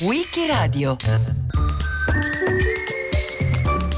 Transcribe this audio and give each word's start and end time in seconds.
Wikiradio 0.00 0.96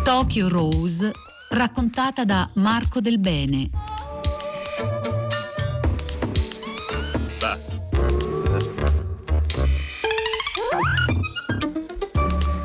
Tokyo 0.05 0.49
Rose 0.51 1.11
raccontata 1.53 2.27
da 2.27 2.47
Marco 2.57 3.01
Del 3.01 3.19
Bene. 3.19 3.71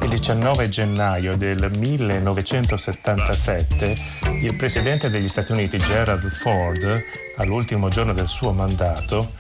Il 0.02 0.10
19 0.10 0.68
gennaio 0.68 1.38
del 1.38 1.72
1977 1.78 3.96
il 4.42 4.54
presidente 4.58 5.10
degli 5.10 5.30
Stati 5.30 5.54
Uniti 5.54 5.78
Gerald 5.78 6.30
Ford, 6.30 7.02
all'ultimo 7.38 7.88
giorno 7.88 8.12
del 8.12 8.28
suo 8.28 8.52
mandato, 8.52 9.40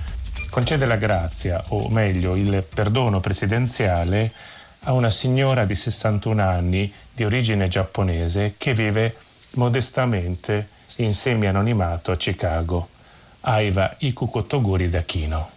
concede 0.52 0.86
la 0.86 0.98
grazia, 0.98 1.64
o 1.70 1.88
meglio 1.88 2.36
il 2.36 2.64
perdono 2.68 3.22
presidenziale, 3.22 4.32
a 4.82 4.92
una 4.92 5.10
signora 5.10 5.64
di 5.64 5.76
61 5.76 6.42
anni 6.42 6.92
di 7.14 7.24
origine 7.24 7.70
giapponese 7.70 8.56
che 8.58 8.74
vive 8.74 9.16
modestamente 9.52 10.68
in 10.98 11.14
semi-anonimato 11.14 12.12
a 12.12 12.18
Chicago, 12.18 12.90
Aiva 13.42 13.96
Ikuko 14.00 14.44
Toguri 14.44 14.90
d'Achino. 14.90 15.50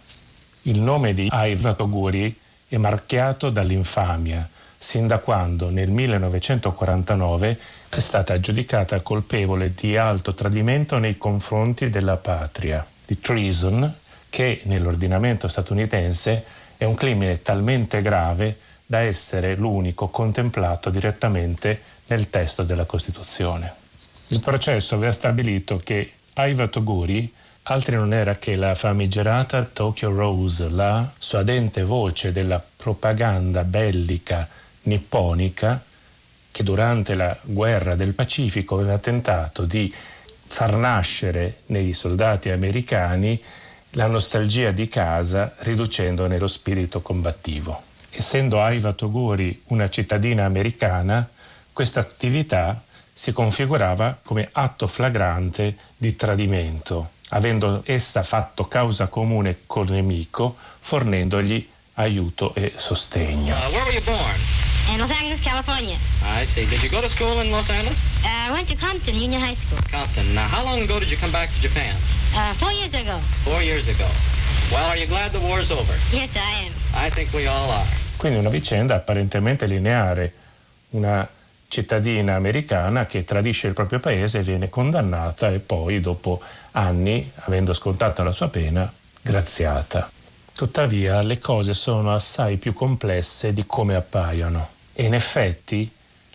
Il 0.63 0.79
nome 0.79 1.13
di 1.13 1.27
Aiva 1.29 1.73
Toguri 1.73 2.33
è 2.67 2.77
marchiato 2.77 3.49
dall'infamia, 3.49 4.47
sin 4.77 5.07
da 5.07 5.17
quando 5.17 5.69
nel 5.69 5.89
1949 5.89 7.59
è 7.89 7.99
stata 7.99 8.39
giudicata 8.39 9.01
colpevole 9.01 9.73
di 9.75 9.97
alto 9.97 10.33
tradimento 10.33 10.97
nei 10.99 11.17
confronti 11.17 11.89
della 11.89 12.15
patria, 12.15 12.85
di 13.05 13.19
treason, 13.19 13.93
che 14.35 14.59
nell'ordinamento 14.63 15.47
statunitense 15.47 16.43
è 16.75 16.83
un 16.83 16.95
crimine 16.95 17.41
talmente 17.41 18.01
grave 18.01 18.57
da 18.85 18.99
essere 18.99 19.55
l'unico 19.55 20.09
contemplato 20.09 20.89
direttamente 20.89 21.81
nel 22.07 22.29
testo 22.29 22.63
della 22.63 22.83
Costituzione. 22.83 23.73
Il 24.27 24.41
processo 24.41 24.95
aveva 24.95 25.13
stabilito 25.13 25.79
che 25.81 26.11
Aiva 26.33 26.67
Toguri 26.67 27.33
altri 27.63 27.95
non 27.95 28.13
era 28.13 28.35
che 28.35 28.57
la 28.57 28.75
famigerata 28.75 29.63
Tokyo 29.63 30.13
Rose, 30.13 30.67
la 30.67 31.09
suadente 31.17 31.83
voce 31.83 32.33
della 32.33 32.61
propaganda 32.75 33.63
bellica 33.63 34.49
nipponica 34.81 35.81
che 36.51 36.61
durante 36.61 37.15
la 37.15 37.37
guerra 37.41 37.95
del 37.95 38.11
Pacifico 38.11 38.75
aveva 38.75 38.97
tentato 38.97 39.63
di 39.63 39.89
far 40.45 40.75
nascere 40.75 41.59
nei 41.67 41.93
soldati 41.93 42.49
americani 42.49 43.41
la 43.95 44.07
nostalgia 44.07 44.71
di 44.71 44.89
casa 44.89 45.53
riducendone 45.59 46.37
lo 46.37 46.47
spirito 46.47 47.01
combattivo. 47.01 47.83
Essendo 48.11 48.61
Aiva 48.61 48.93
Toguri 48.93 49.63
una 49.67 49.89
cittadina 49.89 50.45
americana, 50.45 51.27
questa 51.71 52.01
attività 52.01 52.81
si 53.13 53.31
configurava 53.31 54.17
come 54.21 54.49
atto 54.51 54.87
flagrante 54.87 55.77
di 55.95 56.15
tradimento, 56.15 57.11
avendo 57.29 57.83
essa 57.85 58.23
fatto 58.23 58.65
causa 58.67 59.07
comune 59.07 59.59
col 59.65 59.89
nemico, 59.89 60.57
fornendogli 60.79 61.65
aiuto 61.93 62.53
e 62.53 62.73
sostegno. 62.75 63.55
Uh, 63.55 63.71
where 63.71 63.83
were 63.83 63.93
you 63.93 64.03
born? 64.03 64.39
In 64.89 64.99
Los 64.99 65.09
Angeles, 65.09 65.41
California. 65.41 65.97
I 66.21 66.45
see. 66.45 66.65
Did 66.67 66.83
you 66.83 66.89
go 66.89 66.99
to 66.99 67.09
school 67.09 67.41
in 67.41 67.49
Los 67.49 67.69
Angeles? 67.69 67.97
Uh, 68.23 68.49
I 68.49 68.51
went 68.51 68.67
to 68.67 68.75
Compton 68.75 69.15
Union 69.15 69.41
High 69.41 69.55
School. 69.55 69.79
Compton. 69.89 70.33
Now, 70.33 70.47
how 70.47 70.63
long 70.63 70.81
ago 70.81 70.99
did 70.99 71.09
you 71.09 71.17
come 71.17 71.31
back 71.31 71.49
to 71.53 71.61
Japan? 71.61 71.95
Uh, 72.35 72.53
four 72.55 72.71
years 72.73 72.93
ago. 72.93 73.17
Four 73.45 73.61
years 73.61 73.87
ago. 73.87 74.05
Well, 74.69 74.83
are 74.89 74.97
you 74.97 75.07
glad 75.07 75.31
the 75.31 75.39
war's 75.39 75.71
over? 75.71 75.93
Yes, 76.11 76.35
I 76.35 76.65
am. 76.65 76.73
I 76.93 77.09
think 77.09 77.31
we 77.31 77.47
all 77.47 77.69
are. 77.69 77.85
Quindi 78.17 78.39
una 78.39 78.49
vicenda 78.49 78.95
apparentemente 78.95 79.65
lineare, 79.67 80.33
una 80.89 81.25
cittadina 81.69 82.35
americana 82.35 83.05
che 83.05 83.23
tradisce 83.23 83.67
il 83.67 83.73
proprio 83.73 84.01
paese 84.01 84.39
e 84.39 84.43
viene 84.43 84.67
condannata 84.67 85.49
e 85.49 85.59
poi 85.59 86.01
dopo 86.01 86.41
anni, 86.71 87.31
avendo 87.45 87.73
scontato 87.73 88.21
la 88.21 88.33
sua 88.33 88.49
pena, 88.49 88.91
graziata. 89.21 90.11
Tuttavia 90.53 91.21
le 91.21 91.39
cose 91.39 91.73
sono 91.73 92.13
assai 92.13 92.57
più 92.57 92.73
complesse 92.73 93.53
di 93.53 93.63
come 93.65 93.95
appaiono 93.95 94.67
e 94.91 95.03
in 95.03 95.13
effetti 95.13 95.89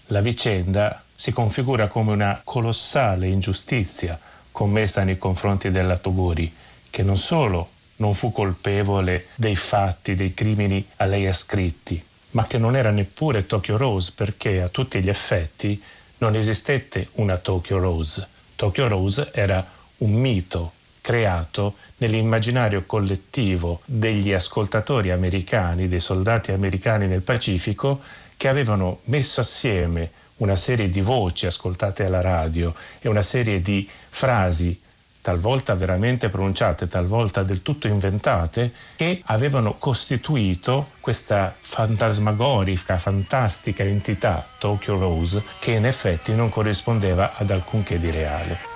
la 0.06 0.22
vicenda 0.22 1.02
si 1.14 1.30
configura 1.30 1.88
come 1.88 2.12
una 2.12 2.40
colossale 2.42 3.26
ingiustizia 3.26 4.18
commessa 4.52 5.04
nei 5.04 5.18
confronti 5.18 5.70
della 5.70 5.96
Toguri, 5.96 6.52
che 6.90 7.02
non 7.02 7.16
solo 7.16 7.70
non 7.96 8.14
fu 8.14 8.32
colpevole 8.32 9.26
dei 9.34 9.56
fatti, 9.56 10.14
dei 10.14 10.34
crimini 10.34 10.84
a 10.96 11.04
lei 11.04 11.26
ascritti, 11.26 12.02
ma 12.32 12.46
che 12.46 12.58
non 12.58 12.76
era 12.76 12.90
neppure 12.90 13.46
Tokyo 13.46 13.76
Rose 13.76 14.12
perché 14.14 14.62
a 14.62 14.68
tutti 14.68 15.00
gli 15.00 15.08
effetti 15.08 15.80
non 16.18 16.34
esistette 16.34 17.08
una 17.14 17.36
Tokyo 17.36 17.78
Rose. 17.78 18.26
Tokyo 18.56 18.88
Rose 18.88 19.30
era 19.32 19.64
un 19.98 20.12
mito 20.12 20.72
creato 21.00 21.76
nell'immaginario 21.98 22.84
collettivo 22.86 23.80
degli 23.84 24.32
ascoltatori 24.32 25.10
americani, 25.10 25.88
dei 25.88 26.00
soldati 26.00 26.52
americani 26.52 27.06
nel 27.06 27.22
Pacifico, 27.22 28.00
che 28.36 28.48
avevano 28.48 29.00
messo 29.04 29.40
assieme 29.40 30.10
una 30.40 30.56
serie 30.56 30.90
di 30.90 31.00
voci 31.00 31.46
ascoltate 31.46 32.04
alla 32.04 32.20
radio 32.20 32.74
e 33.00 33.08
una 33.08 33.22
serie 33.22 33.62
di 33.62 33.88
frasi 34.08 34.78
talvolta 35.22 35.74
veramente 35.74 36.28
pronunciate, 36.30 36.88
talvolta 36.88 37.42
del 37.42 37.62
tutto 37.62 37.86
inventate, 37.86 38.72
che 38.96 39.20
avevano 39.26 39.74
costituito 39.78 40.92
questa 41.00 41.54
fantasmagorica, 41.58 42.98
fantastica 42.98 43.82
entità 43.82 44.46
Tokyo 44.58 44.98
Rose, 44.98 45.42
che 45.58 45.72
in 45.72 45.84
effetti 45.84 46.34
non 46.34 46.48
corrispondeva 46.48 47.36
ad 47.36 47.50
alcunché 47.50 47.98
di 47.98 48.10
reale. 48.10 48.69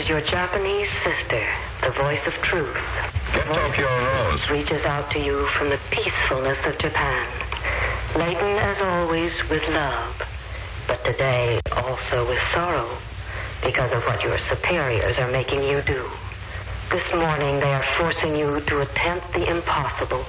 Is 0.00 0.08
your 0.08 0.20
Japanese 0.22 0.90
sister, 1.02 1.44
the 1.82 1.90
voice 1.90 2.26
of 2.26 2.32
truth. 2.40 2.74
Get 3.34 3.44
Tokyo 3.44 3.86
Rose. 3.86 4.48
Reaches 4.48 4.82
out 4.86 5.10
to 5.10 5.18
you 5.18 5.44
from 5.46 5.68
the 5.68 5.78
peacefulness 5.90 6.56
of 6.64 6.78
Japan, 6.78 7.26
laden 8.16 8.56
as 8.70 8.78
always 8.78 9.34
with 9.50 9.66
love, 9.68 10.84
but 10.88 11.04
today 11.04 11.60
also 11.76 12.26
with 12.26 12.40
sorrow 12.54 12.88
because 13.62 13.92
of 13.92 14.02
what 14.06 14.22
your 14.22 14.38
superiors 14.38 15.18
are 15.18 15.30
making 15.30 15.62
you 15.64 15.82
do. 15.82 16.02
This 16.90 17.12
morning 17.12 17.60
they 17.60 17.72
are 17.72 17.84
forcing 17.98 18.34
you 18.34 18.58
to 18.58 18.80
attempt 18.80 19.30
the 19.34 19.50
impossible. 19.50 20.24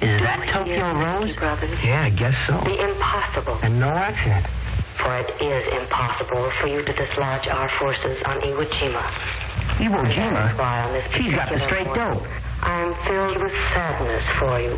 Is 0.00 0.18
that 0.22 0.48
Tokyo 0.48 0.92
Rose? 0.94 1.36
Brothers. 1.36 1.84
Yeah, 1.84 2.04
I 2.04 2.08
guess 2.08 2.36
so. 2.46 2.56
The 2.60 2.88
impossible. 2.88 3.58
And 3.62 3.78
no 3.78 3.88
accent. 3.88 4.46
For 5.02 5.16
it 5.16 5.40
is 5.40 5.66
impossible 5.68 6.50
for 6.50 6.68
you 6.68 6.82
to 6.82 6.92
dislodge 6.92 7.48
our 7.48 7.68
forces 7.68 8.22
on 8.24 8.40
Iwo 8.40 8.64
Jima. 8.64 9.02
Iwo 9.78 10.04
Jima? 10.06 10.58
why 10.58 10.82
on 10.82 10.92
this 10.92 11.10
She's 11.12 11.34
got 11.34 11.48
the 11.48 11.60
straight 11.60 11.86
morning, 11.86 12.08
dope. 12.08 12.26
I 12.62 12.82
am 12.82 12.94
filled 12.94 13.42
with 13.42 13.52
sadness 13.72 14.28
for 14.38 14.60
you 14.60 14.76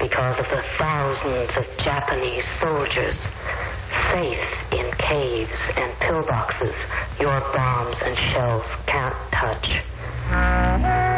because 0.00 0.38
of 0.38 0.48
the 0.48 0.62
thousands 0.78 1.56
of 1.56 1.78
Japanese 1.78 2.44
soldiers 2.60 3.20
safe 4.10 4.72
in 4.72 4.90
caves 4.92 5.58
and 5.76 5.90
pillboxes 6.00 6.74
your 7.20 7.40
bombs 7.56 7.96
and 8.02 8.16
shells 8.16 8.64
can't 8.86 9.14
touch. 9.30 11.13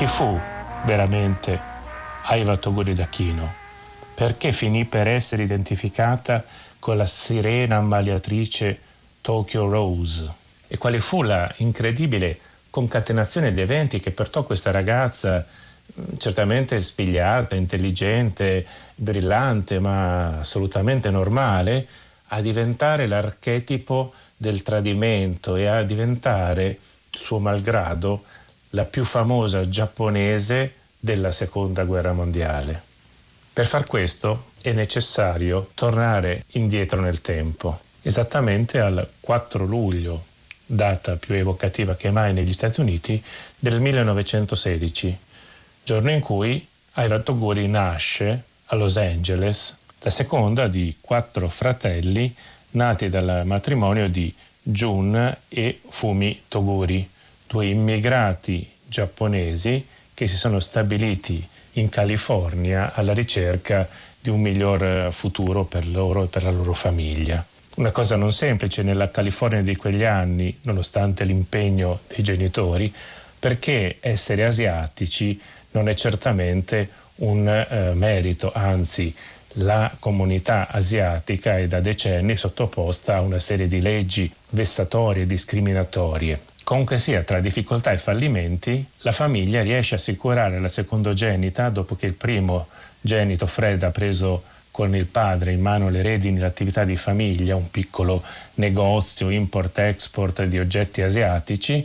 Chi 0.00 0.06
fu 0.06 0.40
veramente 0.86 1.60
Aiva 2.22 2.56
Toguri 2.56 2.94
d'Achino? 2.94 3.52
Perché 4.14 4.50
finì 4.50 4.86
per 4.86 5.06
essere 5.06 5.42
identificata 5.42 6.42
con 6.78 6.96
la 6.96 7.04
sirena 7.04 7.76
ammaliatrice 7.76 8.80
Tokyo 9.20 9.68
Rose? 9.68 10.32
E 10.68 10.78
quale 10.78 11.00
fu 11.00 11.20
la 11.20 11.52
incredibile 11.58 12.38
concatenazione 12.70 13.52
di 13.52 13.60
eventi 13.60 14.00
che 14.00 14.10
portò 14.10 14.42
questa 14.42 14.70
ragazza 14.70 15.44
mh, 15.92 16.16
certamente 16.16 16.80
spigliata, 16.82 17.54
intelligente, 17.54 18.64
brillante, 18.94 19.80
ma 19.80 20.40
assolutamente 20.40 21.10
normale, 21.10 21.86
a 22.28 22.40
diventare 22.40 23.06
l'archetipo 23.06 24.14
del 24.34 24.62
tradimento 24.62 25.56
e 25.56 25.66
a 25.66 25.82
diventare, 25.82 26.78
suo 27.10 27.38
malgrado, 27.38 28.24
la 28.70 28.84
più 28.84 29.04
famosa 29.04 29.68
giapponese 29.68 30.74
della 30.98 31.32
seconda 31.32 31.84
guerra 31.84 32.12
mondiale. 32.12 32.82
Per 33.52 33.66
far 33.66 33.86
questo 33.86 34.50
è 34.62 34.72
necessario 34.72 35.70
tornare 35.74 36.44
indietro 36.52 37.00
nel 37.00 37.20
tempo, 37.20 37.80
esattamente 38.02 38.78
al 38.78 39.08
4 39.20 39.64
luglio 39.64 40.24
data 40.64 41.16
più 41.16 41.34
evocativa 41.34 41.96
che 41.96 42.10
mai 42.10 42.32
negli 42.32 42.52
Stati 42.52 42.80
Uniti, 42.80 43.22
del 43.58 43.80
1916, 43.80 45.18
giorno 45.82 46.10
in 46.10 46.20
cui 46.20 46.64
Aiva 46.92 47.18
Toguri 47.18 47.66
nasce 47.66 48.42
a 48.66 48.76
Los 48.76 48.96
Angeles, 48.96 49.76
la 50.00 50.10
seconda 50.10 50.68
di 50.68 50.96
quattro 51.00 51.48
fratelli 51.48 52.32
nati 52.70 53.08
dal 53.08 53.42
matrimonio 53.44 54.08
di 54.08 54.32
Jun 54.62 55.36
e 55.48 55.80
Fumi 55.88 56.42
Toguri, 56.46 57.08
due 57.50 57.66
immigrati 57.66 58.70
giapponesi 58.86 59.84
che 60.14 60.28
si 60.28 60.36
sono 60.36 60.60
stabiliti 60.60 61.44
in 61.72 61.88
California 61.88 62.94
alla 62.94 63.12
ricerca 63.12 63.88
di 64.20 64.30
un 64.30 64.40
miglior 64.40 65.12
futuro 65.12 65.64
per 65.64 65.88
loro 65.88 66.22
e 66.22 66.26
per 66.28 66.44
la 66.44 66.52
loro 66.52 66.74
famiglia. 66.74 67.44
Una 67.76 67.90
cosa 67.90 68.14
non 68.14 68.30
semplice 68.30 68.84
nella 68.84 69.10
California 69.10 69.62
di 69.62 69.74
quegli 69.74 70.04
anni, 70.04 70.56
nonostante 70.62 71.24
l'impegno 71.24 71.98
dei 72.06 72.22
genitori, 72.22 72.94
perché 73.36 73.96
essere 73.98 74.44
asiatici 74.44 75.40
non 75.72 75.88
è 75.88 75.94
certamente 75.94 76.88
un 77.16 77.48
eh, 77.48 77.94
merito, 77.94 78.52
anzi 78.54 79.12
la 79.54 79.90
comunità 79.98 80.68
asiatica 80.70 81.58
è 81.58 81.66
da 81.66 81.80
decenni 81.80 82.36
sottoposta 82.36 83.16
a 83.16 83.22
una 83.22 83.40
serie 83.40 83.66
di 83.66 83.80
leggi 83.80 84.30
vessatorie 84.50 85.24
e 85.24 85.26
discriminatorie. 85.26 86.49
Comunque 86.70 86.98
sia, 86.98 87.24
tra 87.24 87.40
difficoltà 87.40 87.90
e 87.90 87.98
fallimenti, 87.98 88.86
la 88.98 89.10
famiglia 89.10 89.60
riesce 89.60 89.96
a 89.96 89.98
assicurare 89.98 90.60
la 90.60 90.68
secondogenita, 90.68 91.68
dopo 91.68 91.96
che 91.96 92.06
il 92.06 92.12
primo 92.12 92.68
genito 93.00 93.48
Fred 93.48 93.82
ha 93.82 93.90
preso 93.90 94.44
con 94.70 94.94
il 94.94 95.06
padre 95.06 95.50
in 95.50 95.60
mano 95.60 95.88
le 95.88 96.00
redini 96.00 96.36
dell'attività 96.36 96.84
di 96.84 96.96
famiglia, 96.96 97.56
un 97.56 97.72
piccolo 97.72 98.22
negozio 98.54 99.30
import-export 99.30 100.44
di 100.44 100.60
oggetti 100.60 101.02
asiatici, 101.02 101.84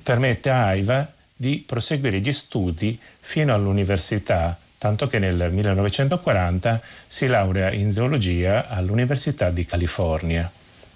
permette 0.00 0.50
a 0.50 0.66
Aiva 0.66 1.04
di 1.34 1.64
proseguire 1.66 2.20
gli 2.20 2.32
studi 2.32 2.96
fino 3.18 3.52
all'università 3.52 4.56
tanto 4.78 5.08
che 5.08 5.18
nel 5.18 5.50
1940 5.50 6.80
si 7.08 7.26
laurea 7.26 7.72
in 7.72 7.90
zoologia 7.90 8.68
all'Università 8.68 9.50
di 9.50 9.66
California. 9.66 10.48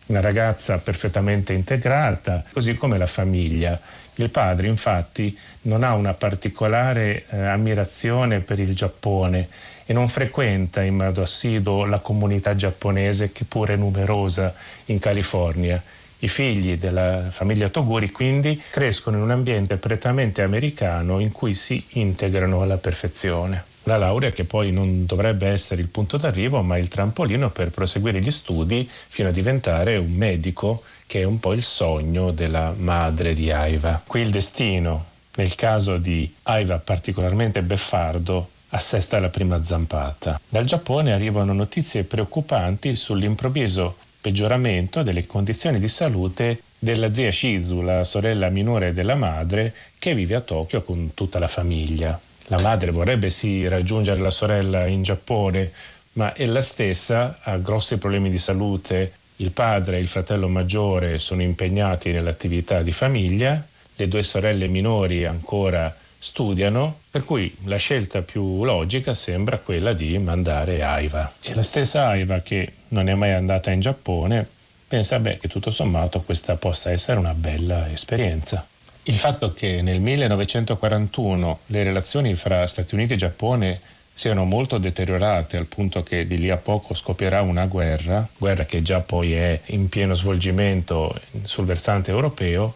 Una 0.06 0.20
ragazza 0.20 0.78
perfettamente 0.78 1.52
integrata, 1.52 2.44
così 2.52 2.74
come 2.76 2.96
la 2.96 3.08
famiglia. 3.08 3.78
Il 4.18 4.30
padre 4.30 4.68
infatti 4.68 5.36
non 5.62 5.82
ha 5.82 5.94
una 5.94 6.14
particolare 6.14 7.24
eh, 7.28 7.38
ammirazione 7.38 8.40
per 8.40 8.60
il 8.60 8.74
Giappone 8.74 9.48
e 9.84 9.92
non 9.92 10.08
frequenta 10.08 10.82
in 10.82 10.94
modo 10.94 11.22
assiduo 11.22 11.84
la 11.84 11.98
comunità 11.98 12.54
giapponese 12.54 13.32
che 13.32 13.44
pure 13.44 13.74
è 13.74 13.76
numerosa 13.76 14.54
in 14.86 15.00
California. 15.00 15.82
I 16.20 16.28
figli 16.28 16.78
della 16.78 17.28
famiglia 17.30 17.68
Toguri 17.68 18.10
quindi 18.10 18.62
crescono 18.70 19.16
in 19.16 19.22
un 19.24 19.32
ambiente 19.32 19.76
prettamente 19.76 20.40
americano 20.40 21.18
in 21.18 21.30
cui 21.30 21.54
si 21.54 21.84
integrano 21.90 22.62
alla 22.62 22.78
perfezione. 22.78 23.74
La 23.88 23.98
laurea 23.98 24.32
che 24.32 24.42
poi 24.42 24.72
non 24.72 25.06
dovrebbe 25.06 25.46
essere 25.46 25.80
il 25.80 25.86
punto 25.86 26.16
d'arrivo, 26.16 26.60
ma 26.60 26.76
il 26.76 26.88
trampolino 26.88 27.50
per 27.50 27.70
proseguire 27.70 28.20
gli 28.20 28.32
studi 28.32 28.88
fino 28.90 29.28
a 29.28 29.32
diventare 29.32 29.96
un 29.96 30.10
medico, 30.10 30.82
che 31.06 31.20
è 31.20 31.24
un 31.24 31.38
po' 31.38 31.52
il 31.52 31.62
sogno 31.62 32.32
della 32.32 32.74
madre 32.76 33.32
di 33.32 33.52
Aiva. 33.52 34.02
Qui 34.04 34.22
il 34.22 34.30
destino, 34.30 35.04
nel 35.36 35.54
caso 35.54 35.98
di 35.98 36.28
Aiva 36.44 36.78
particolarmente 36.78 37.62
beffardo, 37.62 38.50
assesta 38.70 39.20
la 39.20 39.28
prima 39.28 39.64
zampata. 39.64 40.40
Dal 40.48 40.64
Giappone 40.64 41.12
arrivano 41.12 41.52
notizie 41.52 42.02
preoccupanti 42.02 42.96
sull'improvviso 42.96 43.98
peggioramento 44.20 45.04
delle 45.04 45.26
condizioni 45.26 45.78
di 45.78 45.88
salute 45.88 46.60
della 46.76 47.14
zia 47.14 47.30
Shizu, 47.30 47.82
la 47.82 48.02
sorella 48.02 48.50
minore 48.50 48.92
della 48.92 49.14
madre, 49.14 49.72
che 49.96 50.12
vive 50.12 50.34
a 50.34 50.40
Tokyo 50.40 50.82
con 50.82 51.12
tutta 51.14 51.38
la 51.38 51.46
famiglia. 51.46 52.20
La 52.48 52.60
madre 52.60 52.92
vorrebbe 52.92 53.28
sì 53.28 53.66
raggiungere 53.66 54.20
la 54.20 54.30
sorella 54.30 54.86
in 54.86 55.02
Giappone, 55.02 55.72
ma 56.12 56.34
ella 56.36 56.62
stessa 56.62 57.38
ha 57.42 57.56
grossi 57.56 57.98
problemi 57.98 58.30
di 58.30 58.38
salute. 58.38 59.12
Il 59.36 59.50
padre 59.50 59.96
e 59.96 60.00
il 60.00 60.08
fratello 60.08 60.48
maggiore 60.48 61.18
sono 61.18 61.42
impegnati 61.42 62.12
nell'attività 62.12 62.82
di 62.82 62.92
famiglia, 62.92 63.64
le 63.96 64.08
due 64.08 64.22
sorelle 64.22 64.68
minori 64.68 65.24
ancora 65.24 65.94
studiano, 66.18 67.00
per 67.10 67.24
cui 67.24 67.54
la 67.64 67.76
scelta 67.76 68.22
più 68.22 68.64
logica 68.64 69.12
sembra 69.14 69.58
quella 69.58 69.92
di 69.92 70.16
mandare 70.18 70.82
Aiva. 70.82 71.32
E 71.42 71.54
la 71.54 71.62
stessa 71.62 72.06
Aiva, 72.06 72.40
che 72.40 72.72
non 72.88 73.08
è 73.08 73.14
mai 73.14 73.32
andata 73.32 73.70
in 73.70 73.80
Giappone, 73.80 74.46
pensa 74.86 75.18
beh, 75.18 75.38
che 75.38 75.48
tutto 75.48 75.70
sommato 75.70 76.22
questa 76.22 76.56
possa 76.56 76.90
essere 76.90 77.18
una 77.18 77.34
bella 77.34 77.90
esperienza. 77.90 78.66
Il 79.08 79.18
fatto 79.18 79.52
che 79.52 79.82
nel 79.82 80.00
1941 80.00 81.60
le 81.66 81.84
relazioni 81.84 82.34
fra 82.34 82.66
Stati 82.66 82.96
Uniti 82.96 83.12
e 83.12 83.16
Giappone 83.16 83.80
siano 84.12 84.44
molto 84.44 84.78
deteriorate 84.78 85.56
al 85.56 85.66
punto 85.66 86.02
che 86.02 86.26
di 86.26 86.38
lì 86.38 86.50
a 86.50 86.56
poco 86.56 86.92
scoppierà 86.92 87.40
una 87.42 87.66
guerra, 87.66 88.26
guerra 88.36 88.64
che 88.64 88.82
già 88.82 88.98
poi 88.98 89.32
è 89.32 89.60
in 89.66 89.88
pieno 89.88 90.14
svolgimento 90.14 91.14
sul 91.44 91.66
versante 91.66 92.10
europeo, 92.10 92.74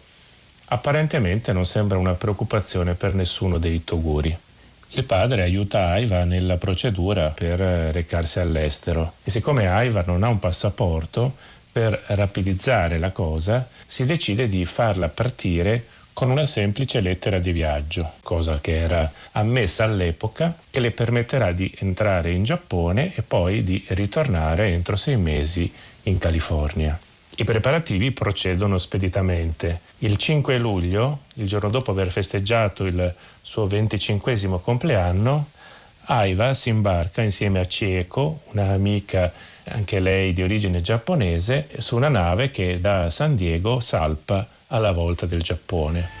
apparentemente 0.67 1.51
non 1.51 1.65
sembra 1.65 1.97
una 1.97 2.13
preoccupazione 2.13 2.93
per 2.93 3.13
nessuno 3.13 3.57
dei 3.57 3.83
Toguri. 3.83 4.33
Il 4.91 5.03
padre 5.03 5.41
aiuta 5.41 5.87
Aiva 5.87 6.23
nella 6.23 6.55
procedura 6.55 7.31
per 7.31 7.59
recarsi 7.59 8.39
all'estero 8.39 9.15
e 9.25 9.31
siccome 9.31 9.67
Aiva 9.67 10.01
non 10.05 10.23
ha 10.23 10.29
un 10.29 10.39
passaporto, 10.39 11.35
per 11.71 12.03
rapidizzare 12.07 12.97
la 12.97 13.11
cosa 13.11 13.67
si 13.87 14.05
decide 14.05 14.49
di 14.49 14.65
farla 14.65 15.07
partire 15.07 15.85
con 16.13 16.29
una 16.29 16.45
semplice 16.45 16.99
lettera 16.99 17.39
di 17.39 17.51
viaggio, 17.51 18.13
cosa 18.23 18.59
che 18.59 18.77
era 18.77 19.11
ammessa 19.33 19.83
all'epoca, 19.83 20.55
che 20.69 20.79
le 20.79 20.91
permetterà 20.91 21.51
di 21.51 21.73
entrare 21.79 22.31
in 22.31 22.43
Giappone 22.43 23.13
e 23.15 23.21
poi 23.21 23.63
di 23.63 23.83
ritornare 23.89 24.67
entro 24.67 24.95
sei 24.95 25.17
mesi 25.17 25.71
in 26.03 26.17
California. 26.17 26.97
I 27.35 27.43
preparativi 27.43 28.11
procedono 28.11 28.77
speditamente. 28.77 29.79
Il 29.99 30.17
5 30.17 30.57
luglio, 30.57 31.21
il 31.35 31.47
giorno 31.47 31.69
dopo 31.69 31.91
aver 31.91 32.11
festeggiato 32.11 32.85
il 32.85 33.13
suo 33.41 33.67
25 33.67 34.61
compleanno, 34.61 35.47
Aiva 36.05 36.53
si 36.53 36.69
imbarca 36.69 37.21
insieme 37.21 37.59
a 37.59 37.65
Chieko, 37.65 38.41
un'amica 38.51 39.31
anche 39.65 39.99
lei 39.99 40.33
di 40.33 40.41
origine 40.41 40.81
giapponese, 40.81 41.69
su 41.77 41.95
una 41.95 42.09
nave 42.09 42.51
che 42.51 42.81
da 42.81 43.09
San 43.09 43.35
Diego 43.35 43.79
salpa 43.79 44.45
alla 44.71 44.91
volta 44.91 45.25
del 45.25 45.41
Giappone. 45.41 46.19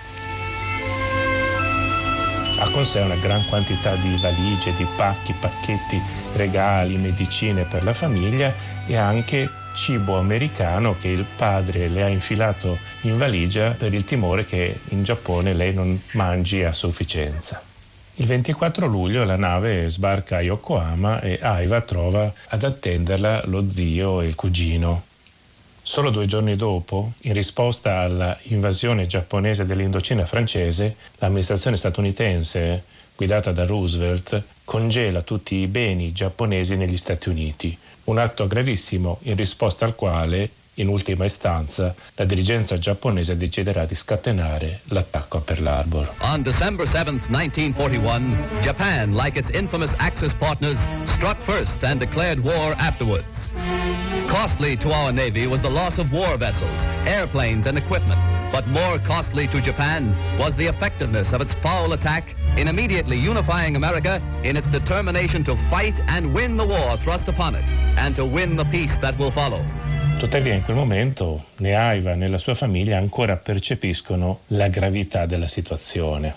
Ha 2.59 2.69
con 2.69 2.85
sé 2.85 2.99
una 2.99 3.15
gran 3.15 3.43
quantità 3.47 3.95
di 3.95 4.15
valigie, 4.21 4.75
di 4.75 4.85
pacchi, 4.95 5.33
pacchetti, 5.33 5.99
regali, 6.35 6.95
medicine 6.95 7.63
per 7.63 7.83
la 7.83 7.93
famiglia 7.93 8.53
e 8.85 8.95
anche 8.95 9.49
cibo 9.75 10.17
americano 10.17 10.95
che 10.99 11.07
il 11.07 11.25
padre 11.35 11.87
le 11.87 12.03
ha 12.03 12.07
infilato 12.07 12.77
in 13.01 13.17
valigia 13.17 13.71
per 13.71 13.93
il 13.93 14.05
timore 14.05 14.45
che 14.45 14.79
in 14.89 15.03
Giappone 15.03 15.53
lei 15.53 15.73
non 15.73 15.99
mangi 16.11 16.63
a 16.63 16.73
sufficienza. 16.73 17.63
Il 18.15 18.27
24 18.27 18.85
luglio 18.85 19.23
la 19.23 19.37
nave 19.37 19.89
sbarca 19.89 20.37
a 20.37 20.41
Yokohama 20.41 21.21
e 21.21 21.39
Aiva 21.41 21.81
trova 21.81 22.31
ad 22.49 22.63
attenderla 22.63 23.43
lo 23.45 23.67
zio 23.67 24.21
e 24.21 24.27
il 24.27 24.35
cugino. 24.35 25.09
Solo 25.83 26.11
due 26.11 26.27
giorni 26.27 26.55
dopo, 26.55 27.13
in 27.21 27.33
risposta 27.33 27.99
all'invasione 28.01 29.07
giapponese 29.07 29.65
dell'Indocina 29.65 30.25
francese, 30.25 30.95
l'amministrazione 31.17 31.75
statunitense, 31.75 32.83
guidata 33.15 33.51
da 33.51 33.65
Roosevelt, 33.65 34.43
congela 34.63 35.21
tutti 35.21 35.55
i 35.55 35.67
beni 35.67 36.11
giapponesi 36.11 36.75
negli 36.75 36.97
Stati 36.97 37.29
Uniti, 37.29 37.75
un 38.05 38.19
atto 38.19 38.47
gravissimo 38.47 39.19
in 39.23 39.35
risposta 39.35 39.85
al 39.85 39.95
quale 39.95 40.49
in 40.81 40.87
ultima 40.87 41.25
istanza, 41.25 41.95
la 42.15 42.25
dirigenza 42.25 42.77
giapponese 42.77 43.37
deciderà 43.37 43.85
di 43.85 43.95
scatenare 43.95 44.81
l'attacco 44.85 45.37
a 45.37 45.41
Pearl 45.41 45.67
Harbor. 45.67 46.15
On 46.21 46.41
December 46.41 46.87
7, 46.87 47.21
1941, 47.29 48.61
Japan, 48.61 49.13
like 49.13 49.37
its 49.37 49.49
infamous 49.53 49.93
Axis 49.97 50.33
partners, 50.39 50.77
struck 51.05 51.37
first 51.45 51.83
and 51.83 51.99
declared 51.99 52.39
war 52.43 52.73
afterwards. 52.77 53.25
Costly 54.27 54.75
to 54.77 54.91
our 54.91 55.11
Navy 55.11 55.45
was 55.45 55.61
the 55.61 55.69
loss 55.69 55.97
of 55.99 56.11
war 56.11 56.37
vessels, 56.37 56.81
airplanes, 57.05 57.67
and 57.67 57.77
equipment. 57.77 58.19
But 58.51 58.67
more 58.67 58.99
costly 59.05 59.47
to 59.47 59.61
Japan 59.61 60.11
was 60.37 60.55
the 60.57 60.67
effectiveness 60.67 61.31
of 61.31 61.41
its 61.41 61.53
foul 61.61 61.93
attack 61.93 62.35
in 62.57 62.67
immediately 62.67 63.17
unifying 63.17 63.75
America 63.75 64.19
in 64.43 64.57
its 64.57 64.67
determination 64.71 65.43
to 65.45 65.55
fight 65.69 65.97
and 66.07 66.33
win 66.33 66.57
the 66.57 66.65
war 66.65 66.97
thrust 67.03 67.27
upon 67.27 67.55
it, 67.55 67.63
and 67.97 68.15
to 68.15 68.25
win 68.25 68.57
the 68.57 68.65
peace 68.65 68.95
that 69.01 69.17
will 69.17 69.31
follow. 69.31 69.63
Tuttavia 70.17 70.53
in 70.53 70.63
quel 70.63 70.75
momento 70.75 71.45
né 71.57 71.73
Aiva 71.73 72.13
né 72.13 72.27
la 72.27 72.37
sua 72.37 72.53
famiglia 72.53 72.97
ancora 72.97 73.35
percepiscono 73.37 74.41
la 74.47 74.67
gravità 74.67 75.25
della 75.25 75.47
situazione. 75.47 76.33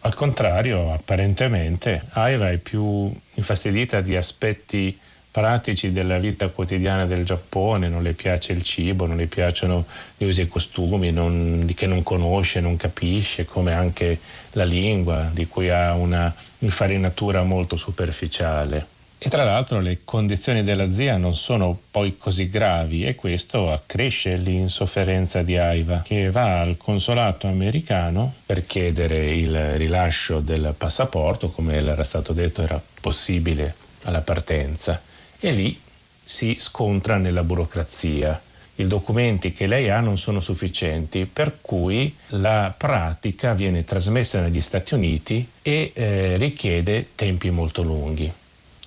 Al 0.00 0.14
contrario, 0.14 0.92
apparentemente, 0.92 2.02
Aiva 2.10 2.50
è 2.50 2.58
più 2.58 3.10
infastidita 3.34 4.00
di 4.00 4.16
aspetti 4.16 4.98
pratici 5.30 5.90
della 5.90 6.18
vita 6.18 6.48
quotidiana 6.48 7.06
del 7.06 7.24
Giappone, 7.24 7.88
non 7.88 8.02
le 8.04 8.12
piace 8.12 8.52
il 8.52 8.62
cibo, 8.62 9.06
non 9.06 9.16
le 9.16 9.26
piacciono 9.26 9.84
gli 10.16 10.26
usi 10.26 10.42
e 10.42 10.48
costumi 10.48 11.10
non, 11.10 11.68
che 11.74 11.86
non 11.86 12.04
conosce, 12.04 12.60
non 12.60 12.76
capisce, 12.76 13.44
come 13.44 13.72
anche 13.72 14.20
la 14.52 14.64
lingua, 14.64 15.30
di 15.32 15.48
cui 15.48 15.70
ha 15.70 15.94
una 15.94 16.32
infarinatura 16.58 17.42
molto 17.42 17.76
superficiale. 17.76 18.93
E 19.18 19.30
tra 19.30 19.44
l'altro 19.44 19.80
le 19.80 20.00
condizioni 20.04 20.62
della 20.62 20.92
zia 20.92 21.16
non 21.16 21.34
sono 21.34 21.78
poi 21.90 22.18
così 22.18 22.50
gravi 22.50 23.06
e 23.06 23.14
questo 23.14 23.72
accresce 23.72 24.36
l'insofferenza 24.36 25.42
di 25.42 25.56
Aiva, 25.56 26.02
che 26.04 26.30
va 26.30 26.60
al 26.60 26.76
consolato 26.76 27.46
americano 27.46 28.34
per 28.44 28.66
chiedere 28.66 29.34
il 29.34 29.76
rilascio 29.76 30.40
del 30.40 30.74
passaporto, 30.76 31.50
come 31.50 31.74
era 31.74 32.04
stato 32.04 32.34
detto 32.34 32.60
era 32.60 32.80
possibile 33.00 33.74
alla 34.02 34.20
partenza 34.20 35.00
e 35.40 35.52
lì 35.52 35.80
si 36.24 36.56
scontra 36.58 37.16
nella 37.16 37.42
burocrazia. 37.42 38.40
I 38.76 38.86
documenti 38.86 39.52
che 39.52 39.66
lei 39.66 39.88
ha 39.88 40.00
non 40.00 40.18
sono 40.18 40.40
sufficienti, 40.40 41.26
per 41.26 41.58
cui 41.60 42.14
la 42.28 42.74
pratica 42.76 43.54
viene 43.54 43.84
trasmessa 43.84 44.40
negli 44.40 44.60
Stati 44.60 44.94
Uniti 44.94 45.48
e 45.62 45.92
eh, 45.94 46.36
richiede 46.36 47.10
tempi 47.14 47.50
molto 47.50 47.82
lunghi. 47.82 48.32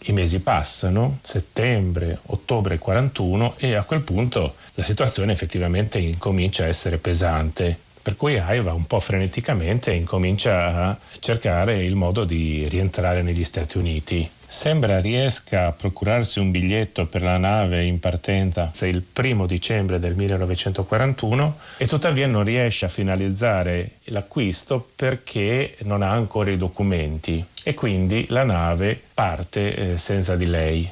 I 0.03 0.11
mesi 0.11 0.39
passano, 0.39 1.17
settembre, 1.21 2.19
ottobre 2.27 2.77
41 2.77 3.55
e 3.57 3.73
a 3.73 3.83
quel 3.83 4.01
punto 4.01 4.55
la 4.75 4.83
situazione 4.83 5.33
effettivamente 5.33 5.97
incomincia 5.97 6.63
a 6.63 6.67
essere 6.67 6.97
pesante 6.97 7.77
per 8.07 8.15
cui 8.15 8.37
Aiva 8.37 8.71
un 8.71 8.87
po' 8.87 9.01
freneticamente 9.01 9.91
incomincia 9.91 10.87
a 10.87 10.97
cercare 11.19 11.83
il 11.83 11.95
modo 11.95 12.23
di 12.23 12.65
rientrare 12.69 13.21
negli 13.21 13.43
Stati 13.43 13.77
Uniti. 13.77 14.29
Sembra 14.49 15.01
riesca 15.01 15.67
a 15.67 15.71
procurarsi 15.73 16.39
un 16.39 16.51
biglietto 16.51 17.05
per 17.05 17.21
la 17.21 17.35
nave 17.37 17.83
in 17.83 17.99
partenza 17.99 18.71
il 18.83 19.01
primo 19.01 19.45
dicembre 19.45 19.99
del 19.99 20.15
1941 20.15 21.57
e 21.75 21.85
tuttavia 21.85 22.27
non 22.27 22.45
riesce 22.45 22.85
a 22.85 22.89
finalizzare 22.89 23.91
l'acquisto 24.05 24.89
perché 24.95 25.75
non 25.79 26.01
ha 26.01 26.11
ancora 26.11 26.49
i 26.49 26.57
documenti 26.57 27.45
e 27.61 27.73
quindi 27.73 28.25
la 28.29 28.45
nave 28.45 28.99
parte 29.13 29.75
eh, 29.75 29.97
senza 29.97 30.37
di 30.37 30.45
lei. 30.45 30.89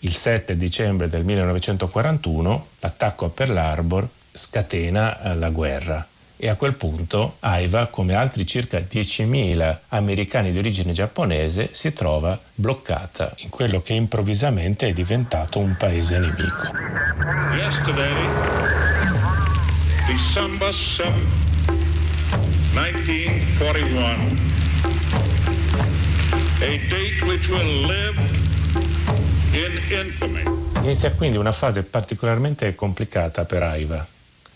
Il 0.00 0.14
7 0.14 0.54
dicembre 0.58 1.08
del 1.08 1.24
1941 1.24 2.66
l'attacco 2.80 3.24
a 3.24 3.30
Pearl 3.30 3.56
Harbor 3.56 4.06
scatena 4.32 5.22
eh, 5.22 5.34
la 5.34 5.48
guerra 5.48 6.06
e 6.42 6.48
a 6.48 6.54
quel 6.54 6.72
punto 6.72 7.36
Aiva, 7.40 7.88
come 7.88 8.14
altri 8.14 8.46
circa 8.46 8.78
10.000 8.78 9.76
americani 9.88 10.50
di 10.50 10.58
origine 10.58 10.92
giapponese, 10.92 11.68
si 11.72 11.92
trova 11.92 12.40
bloccata 12.54 13.34
in 13.38 13.50
quello 13.50 13.82
che 13.82 13.92
improvvisamente 13.92 14.88
è 14.88 14.92
diventato 14.94 15.58
un 15.58 15.76
paese 15.76 16.18
nemico. 16.18 16.70
Yesterday, 17.54 18.26
December 20.06 20.72
7, 20.72 21.12
1941, 22.72 24.48
a 26.60 26.78
date 26.88 27.24
which 27.26 27.48
will 27.48 27.86
live 27.86 28.18
in 29.52 29.78
infamy. 29.92 30.42
Inizia 30.84 31.12
quindi 31.12 31.36
una 31.36 31.52
fase 31.52 31.82
particolarmente 31.82 32.74
complicata 32.74 33.44
per 33.44 33.62
Aiva 33.62 34.06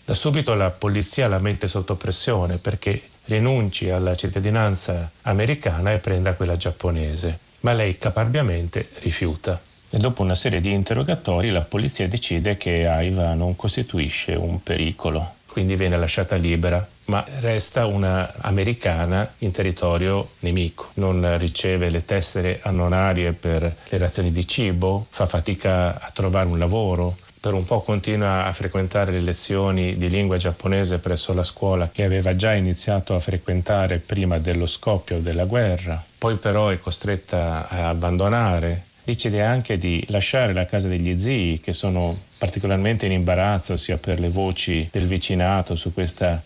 da 0.05 0.13
subito 0.13 0.53
la 0.53 0.69
polizia 0.69 1.27
la 1.27 1.39
mette 1.39 1.67
sotto 1.67 1.95
pressione 1.95 2.57
perché 2.57 3.01
rinunci 3.25 3.89
alla 3.89 4.15
cittadinanza 4.15 5.09
americana 5.23 5.93
e 5.93 5.97
prenda 5.97 6.33
quella 6.33 6.57
giapponese, 6.57 7.39
ma 7.61 7.73
lei 7.73 7.97
caparbiamente 7.97 8.87
rifiuta. 8.99 9.59
E 9.89 9.97
dopo 9.97 10.21
una 10.21 10.35
serie 10.35 10.61
di 10.61 10.71
interrogatori 10.71 11.49
la 11.49 11.61
polizia 11.61 12.07
decide 12.07 12.55
che 12.55 12.85
Aiva 12.85 13.33
non 13.33 13.55
costituisce 13.55 14.33
un 14.33 14.61
pericolo, 14.61 15.37
quindi 15.47 15.75
viene 15.75 15.97
lasciata 15.97 16.35
libera, 16.35 16.87
ma 17.05 17.25
resta 17.39 17.87
una 17.87 18.31
americana 18.41 19.33
in 19.39 19.51
territorio 19.51 20.31
nemico. 20.39 20.89
Non 20.95 21.35
riceve 21.39 21.89
le 21.89 22.05
tessere 22.05 22.59
annonarie 22.61 23.33
per 23.33 23.75
le 23.89 23.97
razioni 23.97 24.31
di 24.31 24.47
cibo, 24.47 25.07
fa 25.09 25.25
fatica 25.25 25.99
a 25.99 26.11
trovare 26.13 26.47
un 26.47 26.59
lavoro, 26.59 27.17
per 27.45 27.53
un 27.53 27.63
po' 27.63 27.81
continua 27.81 28.47
a 28.47 28.53
frequentare 28.53 29.11
le 29.11 29.19
lezioni 29.19 29.99
di 29.99 30.09
lingua 30.09 30.37
giapponese 30.37 30.97
presso 30.97 31.31
la 31.31 31.43
scuola 31.43 31.91
che 31.93 32.03
aveva 32.03 32.35
già 32.35 32.55
iniziato 32.55 33.13
a 33.13 33.19
frequentare 33.19 33.99
prima 33.99 34.39
dello 34.39 34.65
scoppio 34.65 35.19
della 35.19 35.45
guerra, 35.45 36.03
poi 36.17 36.37
però 36.37 36.69
è 36.69 36.79
costretta 36.79 37.69
a 37.69 37.89
abbandonare. 37.89 38.85
Decide 39.03 39.43
anche 39.43 39.77
di 39.77 40.03
lasciare 40.07 40.53
la 40.53 40.65
casa 40.65 40.87
degli 40.87 41.19
zii 41.19 41.59
che 41.59 41.73
sono 41.73 42.17
particolarmente 42.39 43.05
in 43.05 43.11
imbarazzo 43.11 43.77
sia 43.77 43.97
per 43.97 44.19
le 44.19 44.29
voci 44.29 44.89
del 44.91 45.05
vicinato 45.05 45.75
su 45.75 45.93
questa 45.93 46.41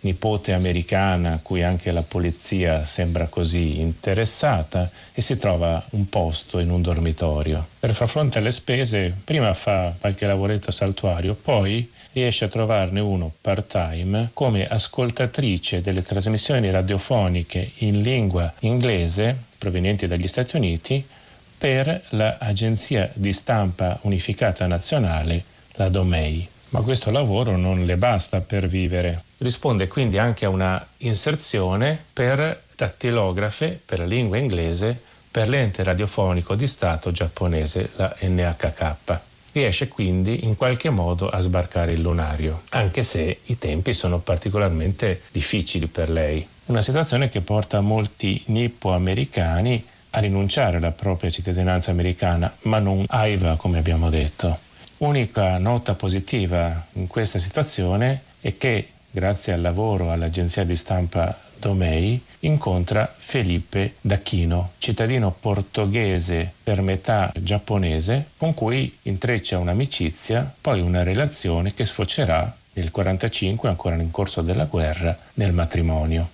nipote 0.00 0.52
americana 0.52 1.34
a 1.34 1.40
cui 1.42 1.62
anche 1.62 1.90
la 1.90 2.02
polizia 2.02 2.86
sembra 2.86 3.26
così 3.26 3.80
interessata 3.80 4.90
e 5.12 5.22
si 5.22 5.36
trova 5.36 5.84
un 5.90 6.08
posto 6.08 6.58
in 6.58 6.70
un 6.70 6.82
dormitorio. 6.82 7.66
Per 7.78 7.92
far 7.92 8.08
fronte 8.08 8.38
alle 8.38 8.52
spese 8.52 9.14
prima 9.24 9.52
fa 9.54 9.94
qualche 9.98 10.26
lavoretto 10.26 10.70
saltuario, 10.70 11.34
poi 11.34 11.90
riesce 12.12 12.46
a 12.46 12.48
trovarne 12.48 13.00
uno 13.00 13.32
part-time 13.40 14.30
come 14.32 14.66
ascoltatrice 14.66 15.82
delle 15.82 16.02
trasmissioni 16.02 16.70
radiofoniche 16.70 17.72
in 17.78 18.00
lingua 18.00 18.52
inglese 18.60 19.36
provenienti 19.58 20.06
dagli 20.06 20.28
Stati 20.28 20.56
Uniti 20.56 21.04
per 21.58 22.02
l'agenzia 22.10 23.10
di 23.12 23.32
stampa 23.32 23.98
unificata 24.02 24.66
nazionale, 24.66 25.42
la 25.72 25.88
DOMEI 25.88 26.48
ma 26.70 26.80
questo 26.80 27.10
lavoro 27.10 27.56
non 27.56 27.84
le 27.84 27.96
basta 27.96 28.40
per 28.40 28.66
vivere. 28.66 29.22
Risponde 29.38 29.88
quindi 29.88 30.18
anche 30.18 30.44
a 30.44 30.50
una 30.50 30.84
inserzione 30.98 31.98
per 32.12 32.62
dattilografe 32.74 33.80
per 33.84 34.00
la 34.00 34.04
lingua 34.04 34.36
inglese 34.36 35.00
per 35.30 35.48
l'ente 35.48 35.82
radiofonico 35.82 36.54
di 36.54 36.66
Stato 36.66 37.12
giapponese, 37.12 37.90
la 37.96 38.14
NHK. 38.20 39.20
Riesce 39.52 39.88
quindi 39.88 40.44
in 40.44 40.56
qualche 40.56 40.90
modo 40.90 41.28
a 41.28 41.40
sbarcare 41.40 41.94
il 41.94 42.00
lunario, 42.00 42.62
anche 42.70 43.02
se 43.02 43.40
i 43.44 43.58
tempi 43.58 43.94
sono 43.94 44.18
particolarmente 44.18 45.22
difficili 45.30 45.86
per 45.86 46.10
lei. 46.10 46.46
Una 46.66 46.82
situazione 46.82 47.28
che 47.28 47.40
porta 47.40 47.80
molti 47.80 48.42
nippo-americani 48.46 49.84
a 50.10 50.20
rinunciare 50.20 50.76
alla 50.76 50.90
propria 50.90 51.30
cittadinanza 51.30 51.90
americana, 51.90 52.54
ma 52.62 52.78
non 52.78 53.04
AIVA 53.06 53.56
come 53.56 53.78
abbiamo 53.78 54.10
detto. 54.10 54.66
Unica 54.98 55.58
nota 55.58 55.94
positiva 55.94 56.86
in 56.94 57.06
questa 57.06 57.38
situazione 57.38 58.22
è 58.40 58.56
che, 58.58 58.88
grazie 59.08 59.52
al 59.52 59.60
lavoro 59.60 60.10
all'agenzia 60.10 60.64
di 60.64 60.74
stampa 60.74 61.38
Domei, 61.56 62.20
incontra 62.40 63.12
Felipe 63.16 63.94
D'Acchino, 64.00 64.72
cittadino 64.78 65.30
portoghese 65.38 66.52
per 66.64 66.80
metà 66.80 67.32
giapponese, 67.36 68.30
con 68.36 68.54
cui 68.54 68.98
intreccia 69.02 69.58
un'amicizia, 69.58 70.52
poi 70.60 70.80
una 70.80 71.04
relazione 71.04 71.74
che 71.74 71.86
sfocerà 71.86 72.40
nel 72.72 72.90
1945, 72.92 73.68
ancora 73.68 73.94
in 73.94 74.10
corso 74.10 74.42
della 74.42 74.64
guerra, 74.64 75.16
nel 75.34 75.52
matrimonio. 75.52 76.28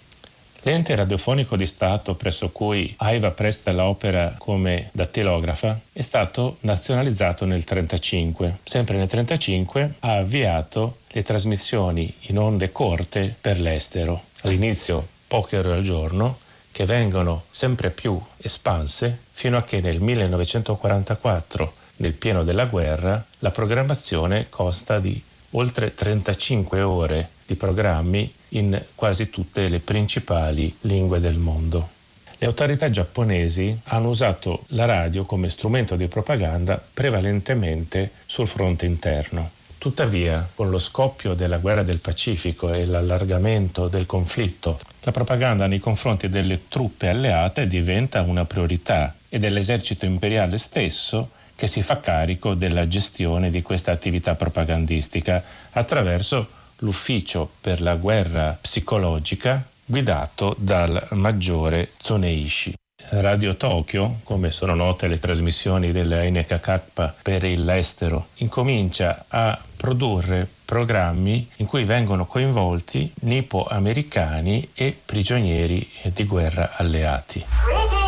L'ente 0.66 0.94
radiofonico 0.94 1.56
di 1.56 1.66
Stato 1.66 2.14
presso 2.14 2.48
cui 2.48 2.94
Aiva 2.96 3.32
presta 3.32 3.70
l'opera 3.70 4.34
come 4.38 4.88
dattilografa 4.92 5.78
è 5.92 6.00
stato 6.00 6.56
nazionalizzato 6.60 7.44
nel 7.44 7.62
1935. 7.66 8.60
Sempre 8.64 8.96
nel 8.96 9.06
1935 9.10 9.94
ha 10.00 10.16
avviato 10.16 11.00
le 11.08 11.22
trasmissioni 11.22 12.10
in 12.28 12.38
onde 12.38 12.72
corte 12.72 13.36
per 13.38 13.60
l'estero. 13.60 14.22
All'inizio 14.40 15.06
poche 15.28 15.58
ore 15.58 15.74
al 15.74 15.82
giorno, 15.82 16.38
che 16.72 16.86
vengono 16.86 17.44
sempre 17.50 17.90
più 17.90 18.18
espanse 18.38 19.18
fino 19.32 19.58
a 19.58 19.64
che 19.64 19.82
nel 19.82 20.00
1944, 20.00 21.74
nel 21.96 22.14
pieno 22.14 22.42
della 22.42 22.64
guerra, 22.64 23.22
la 23.40 23.50
programmazione 23.50 24.46
consta 24.48 24.98
di 24.98 25.22
oltre 25.50 25.94
35 25.94 26.80
ore 26.80 27.28
di 27.46 27.54
programmi 27.54 28.32
in 28.50 28.80
quasi 28.94 29.30
tutte 29.30 29.68
le 29.68 29.80
principali 29.80 30.74
lingue 30.82 31.20
del 31.20 31.38
mondo. 31.38 31.90
Le 32.38 32.46
autorità 32.46 32.90
giapponesi 32.90 33.78
hanno 33.84 34.10
usato 34.10 34.64
la 34.68 34.84
radio 34.84 35.24
come 35.24 35.48
strumento 35.48 35.96
di 35.96 36.06
propaganda 36.08 36.82
prevalentemente 36.92 38.10
sul 38.26 38.48
fronte 38.48 38.86
interno. 38.86 39.50
Tuttavia, 39.78 40.48
con 40.54 40.70
lo 40.70 40.78
scoppio 40.78 41.34
della 41.34 41.58
guerra 41.58 41.82
del 41.82 41.98
Pacifico 41.98 42.72
e 42.72 42.86
l'allargamento 42.86 43.88
del 43.88 44.06
conflitto, 44.06 44.80
la 45.02 45.12
propaganda 45.12 45.66
nei 45.66 45.78
confronti 45.78 46.28
delle 46.28 46.68
truppe 46.68 47.08
alleate 47.08 47.66
diventa 47.66 48.22
una 48.22 48.46
priorità 48.46 49.14
e 49.28 49.38
dell'esercito 49.38 50.06
imperiale 50.06 50.58
stesso 50.58 51.30
che 51.54 51.66
si 51.66 51.82
fa 51.82 52.00
carico 52.00 52.54
della 52.54 52.88
gestione 52.88 53.50
di 53.50 53.62
questa 53.62 53.92
attività 53.92 54.34
propagandistica 54.34 55.42
attraverso 55.72 56.62
l'ufficio 56.78 57.50
per 57.60 57.80
la 57.80 57.94
guerra 57.96 58.56
psicologica 58.60 59.64
guidato 59.84 60.54
dal 60.58 61.08
maggiore 61.12 61.90
Tsuneishi. 61.98 62.74
Radio 63.10 63.54
Tokyo, 63.56 64.20
come 64.24 64.50
sono 64.50 64.74
note 64.74 65.08
le 65.08 65.18
trasmissioni 65.18 65.92
della 65.92 66.22
NHK 66.22 67.12
per 67.22 67.42
l'estero, 67.42 68.28
incomincia 68.36 69.26
a 69.28 69.58
produrre 69.76 70.48
programmi 70.64 71.48
in 71.56 71.66
cui 71.66 71.84
vengono 71.84 72.24
coinvolti 72.24 73.12
nippo-americani 73.20 74.70
e 74.72 74.98
prigionieri 75.04 75.86
di 76.02 76.24
guerra 76.24 76.72
alleati. 76.76 78.03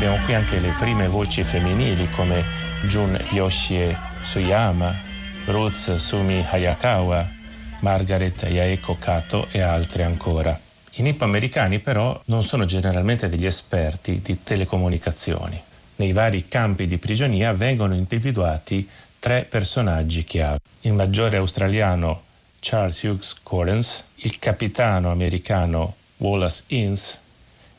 Abbiamo 0.00 0.24
qui 0.24 0.32
anche 0.32 0.58
le 0.60 0.74
prime 0.78 1.08
voci 1.08 1.44
femminili 1.44 2.08
come 2.08 2.42
Jun 2.84 3.22
Yoshie 3.32 3.94
Suyama, 4.22 4.98
Ruth 5.44 5.96
Sumi 5.96 6.42
Hayakawa, 6.42 7.28
Margaret 7.80 8.44
Yaeko 8.44 8.96
Kato 8.98 9.48
e 9.50 9.60
altre 9.60 10.04
ancora. 10.04 10.58
I 10.92 11.02
nippo-americani 11.02 11.80
però 11.80 12.18
non 12.26 12.42
sono 12.42 12.64
generalmente 12.64 13.28
degli 13.28 13.44
esperti 13.44 14.22
di 14.22 14.42
telecomunicazioni. 14.42 15.60
Nei 15.96 16.12
vari 16.12 16.48
campi 16.48 16.86
di 16.86 16.96
prigionia 16.96 17.52
vengono 17.52 17.94
individuati 17.94 18.88
tre 19.18 19.46
personaggi 19.46 20.24
chiave. 20.24 20.60
Il 20.80 20.94
maggiore 20.94 21.36
australiano 21.36 22.22
Charles 22.58 23.02
Hughes 23.02 23.36
Correns, 23.42 24.02
il 24.14 24.38
capitano 24.38 25.10
americano 25.10 25.94
Wallace 26.16 26.62
Innes 26.68 27.20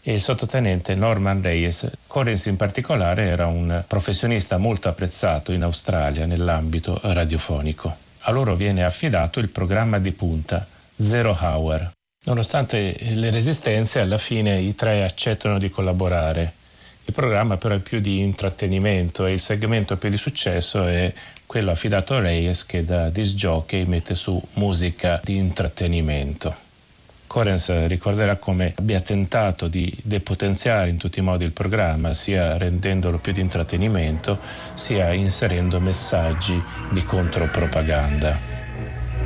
e 0.03 0.13
il 0.13 0.21
sottotenente 0.21 0.95
Norman 0.95 1.41
Reyes. 1.41 1.89
Correns 2.07 2.45
in 2.45 2.57
particolare 2.57 3.25
era 3.25 3.47
un 3.47 3.83
professionista 3.87 4.57
molto 4.57 4.89
apprezzato 4.89 5.51
in 5.51 5.63
Australia 5.63 6.25
nell'ambito 6.25 6.99
radiofonico. 7.03 7.95
A 8.21 8.31
loro 8.31 8.55
viene 8.55 8.83
affidato 8.83 9.39
il 9.39 9.49
programma 9.49 9.99
di 9.99 10.11
punta 10.11 10.65
Zero 10.95 11.37
Hour. 11.39 11.91
Nonostante 12.23 12.95
le 13.13 13.31
resistenze, 13.31 13.99
alla 13.99 14.19
fine 14.19 14.59
i 14.59 14.75
tre 14.75 15.03
accettano 15.03 15.57
di 15.57 15.69
collaborare. 15.69 16.53
Il 17.05 17.13
programma 17.13 17.57
però 17.57 17.73
è 17.73 17.79
più 17.79 17.99
di 17.99 18.19
intrattenimento 18.19 19.25
e 19.25 19.33
il 19.33 19.39
segmento 19.39 19.97
più 19.97 20.09
di 20.09 20.17
successo 20.17 20.85
è 20.85 21.11
quello 21.47 21.71
affidato 21.71 22.13
a 22.13 22.19
Reyes 22.19 22.65
che 22.65 22.85
da 22.85 23.09
disc 23.09 23.33
jockey 23.33 23.85
mette 23.85 24.13
su 24.13 24.41
musica 24.53 25.19
di 25.23 25.35
intrattenimento. 25.35 26.69
Corens 27.31 27.87
ricorderà 27.87 28.35
come 28.35 28.73
abbia 28.77 28.99
tentato 28.99 29.69
di 29.69 29.89
depotenziare 30.03 30.89
in 30.89 30.97
tutti 30.97 31.19
i 31.19 31.21
modi 31.21 31.45
il 31.45 31.53
programma, 31.53 32.13
sia 32.13 32.57
rendendolo 32.57 33.19
più 33.19 33.31
di 33.31 33.39
intrattenimento, 33.39 34.37
sia 34.73 35.13
inserendo 35.13 35.79
messaggi 35.79 36.61
di 36.89 37.01
contropropaganda. 37.05 38.37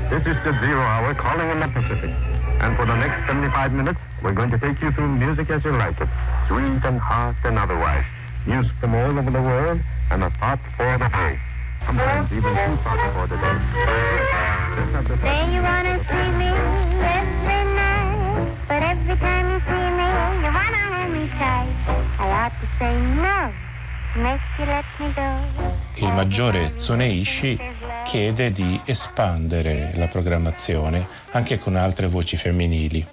This 0.09 0.21
is 0.23 0.37
the 0.43 0.53
Zero 0.61 0.83
Hour 0.85 1.15
calling 1.15 1.49
in 1.49 1.59
the 1.59 1.67
Pacific. 1.69 2.11
And 2.59 2.75
for 2.75 2.85
the 2.85 2.93
next 2.93 3.25
75 3.25 3.71
minutes, 3.71 3.97
we're 4.21 4.35
going 4.35 4.51
to 4.51 4.59
take 4.59 4.79
you 4.85 4.91
through 4.91 5.09
music 5.17 5.49
as 5.49 5.63
you 5.63 5.71
like 5.71 5.99
it, 5.99 6.07
sweet 6.47 6.85
and 6.85 6.99
hot 6.99 7.33
and 7.43 7.57
otherwise. 7.57 8.05
News 8.45 8.67
from 8.79 8.93
all 8.93 9.17
over 9.17 9.31
the 9.31 9.41
world 9.41 9.79
and 10.11 10.21
a 10.21 10.29
thought 10.39 10.59
for 10.77 10.95
the 10.99 11.09
day. 11.09 11.39
Sometimes 11.87 12.31
even 12.31 12.53
two 12.53 12.77
thoughts 12.83 13.13
for 13.17 13.25
the 13.25 13.37
day. 13.41 13.57
Say 15.25 15.53
you 15.53 15.61
wanna 15.63 15.97
see 16.05 16.29
me 16.37 16.53
every 16.53 16.85
night, 17.01 17.64
but 18.67 18.83
every 18.83 19.17
time 19.17 19.51
you 19.53 19.59
see 19.67 19.89
me, 19.97 20.07
you 20.41 20.51
wanna 20.53 20.83
hold 20.91 21.11
me 21.13 21.27
tight. 21.37 21.73
I 22.19 22.27
ought 22.31 22.53
to 22.61 22.67
say 22.79 22.95
no, 22.99 23.51
let. 24.23 24.39
Il 25.95 26.07
maggiore 26.13 26.73
Tsuneishi 26.75 27.59
chiede 28.05 28.51
di 28.53 28.79
espandere 28.85 29.91
la 29.95 30.07
programmazione 30.07 31.05
anche 31.31 31.59
con 31.59 31.75
altre 31.75 32.07
voci 32.07 32.37
femminili. 32.37 33.05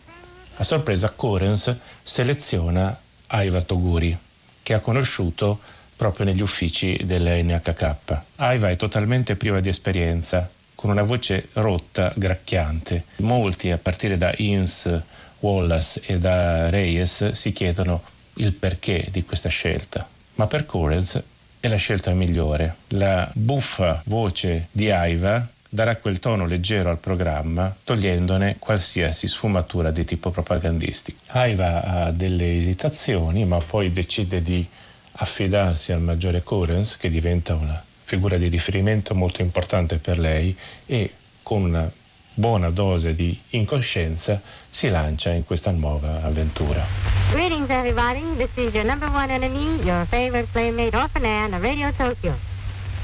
A 0.57 0.65
sorpresa 0.65 1.11
Corens 1.11 1.77
seleziona 2.03 2.97
Aiva 3.27 3.63
Toguri, 3.63 4.17
che 4.63 4.75
ha 4.75 4.81
conosciuto 4.81 5.59
proprio 5.97 6.25
negli 6.27 6.41
uffici 6.41 7.01
dell'NHK. 7.03 8.21
Aiva 8.37 8.71
è 8.71 8.77
totalmente 8.77 9.35
priva 9.35 9.59
di 9.59 9.69
esperienza, 9.71 10.49
con 10.77 10.91
una 10.91 11.03
voce 11.03 11.49
rotta, 11.55 12.13
gracchiante. 12.15 13.05
Molti, 13.17 13.71
a 13.71 13.79
partire 13.79 14.17
da 14.17 14.33
Inns, 14.37 15.03
Wallace 15.43 16.01
e 16.07 16.19
da 16.19 16.71
Reyes, 16.71 17.33
si 17.33 17.53
chiedono 17.53 18.03
il 18.35 18.53
perché 18.53 19.09
di 19.11 19.25
questa 19.25 19.49
scelta. 19.49 20.09
Ma 20.37 20.47
per 20.47 20.67
Corens 20.67 21.23
è 21.61 21.69
la 21.69 21.77
scelta 21.77 22.13
migliore. 22.13 22.77
La 22.89 23.31
buffa 23.35 24.03
voce 24.07 24.69
di 24.73 24.91
Aiva 24.91 25.47
darà 25.69 25.97
quel 25.97 26.19
tono 26.19 26.47
leggero 26.47 26.91
al 26.91 26.99
programma, 26.99 27.75
togliendone 27.85 28.57
qualsiasi 28.59 29.27
sfumatura 29.27 29.91
di 29.91 30.05
tipo 30.05 30.31
propagandistico. 30.31 31.19
Aiva 31.29 31.83
ha 31.83 32.11
delle 32.11 32.59
esitazioni, 32.59 33.45
ma 33.45 33.59
poi 33.59 33.93
decide 33.93 34.43
di 34.43 34.67
affidarsi 35.13 35.93
al 35.93 36.03
maggiore 36.03 36.43
Corens, 36.43 36.97
che 36.97 37.11
diventa 37.11 37.55
una 37.55 37.83
figura 38.03 38.37
di 38.37 38.49
riferimento 38.49 39.15
molto 39.15 39.41
importante 39.41 39.97
per 39.97 40.19
lei, 40.19 40.57
e 40.87 41.13
con 41.43 41.63
una 41.63 41.91
buona 42.35 42.71
dose 42.71 43.15
di 43.15 43.39
incoscienza 43.51 44.41
si 44.73 44.89
lancia 44.89 45.31
in 45.31 45.45
questa 45.45 45.71
nuova 45.71 46.23
avventura. 46.23 46.83
Greetings, 47.31 47.69
everybody. 47.69 48.23
This 48.37 48.49
is 48.57 48.73
your 48.73 48.85
number 48.85 49.09
one 49.11 49.31
enemy, 49.31 49.79
your 49.85 50.07
favorite 50.07 50.49
playmate, 50.51 50.97
Orphan 50.97 51.25
Ann 51.25 51.53
of 51.53 51.63
Radio 51.63 51.93
Tokyo. 51.93 52.35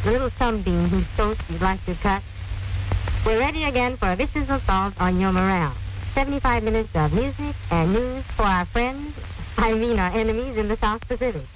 The 0.02 0.10
little 0.10 0.30
sunbeam 0.38 0.88
whose 0.88 1.06
toast 1.14 1.40
you'd 1.48 1.60
like 1.60 1.84
to 1.84 1.94
cut. 2.00 2.22
We're 3.24 3.38
ready 3.38 3.64
again 3.64 3.96
for 3.96 4.08
a 4.08 4.16
vicious 4.16 4.48
assault 4.48 4.94
on 4.98 5.20
your 5.20 5.30
morale. 5.30 5.74
75 6.14 6.62
minutes 6.62 6.94
of 6.94 7.12
music 7.12 7.54
and 7.70 7.92
news 7.92 8.24
for 8.34 8.46
our 8.46 8.64
friends, 8.64 9.12
I 9.58 9.74
mean 9.74 9.98
our 9.98 10.10
enemies 10.16 10.56
in 10.56 10.68
the 10.68 10.76
South 10.76 11.06
Pacific. 11.06 11.46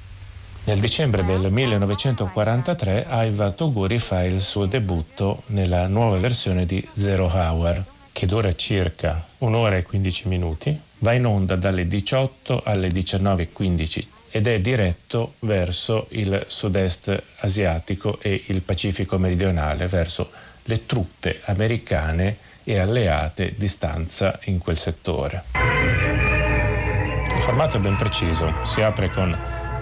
Nel 0.64 0.78
dicembre 0.78 1.24
del 1.24 1.50
1943 1.50 3.06
Aiva 3.08 3.50
Toguri 3.50 3.98
fa 3.98 4.22
il 4.22 4.40
suo 4.40 4.66
debutto 4.66 5.42
nella 5.46 5.88
nuova 5.88 6.18
versione 6.18 6.66
di 6.66 6.86
Zero 6.94 7.28
Hour, 7.32 7.82
che 8.12 8.26
dura 8.26 8.54
circa 8.54 9.26
un'ora 9.38 9.76
e 9.76 9.82
15 9.82 10.28
minuti, 10.28 10.78
va 10.98 11.12
in 11.12 11.26
onda 11.26 11.56
dalle 11.56 11.88
18 11.88 12.62
alle 12.64 12.88
19.15 12.88 14.06
ed 14.30 14.46
è 14.46 14.60
diretto 14.60 15.34
verso 15.40 16.06
il 16.10 16.44
sud-est 16.48 17.22
asiatico 17.40 18.18
e 18.20 18.44
il 18.46 18.62
Pacifico 18.62 19.18
meridionale, 19.18 19.86
verso 19.88 20.30
le 20.64 20.86
truppe 20.86 21.40
americane 21.44 22.36
e 22.64 22.78
alleate 22.78 23.54
di 23.56 23.68
stanza 23.68 24.38
in 24.44 24.58
quel 24.58 24.78
settore. 24.78 25.44
Il 25.54 27.42
formato 27.42 27.76
è 27.76 27.80
ben 27.80 27.96
preciso, 27.96 28.52
si 28.64 28.80
apre 28.80 29.10
con 29.10 29.36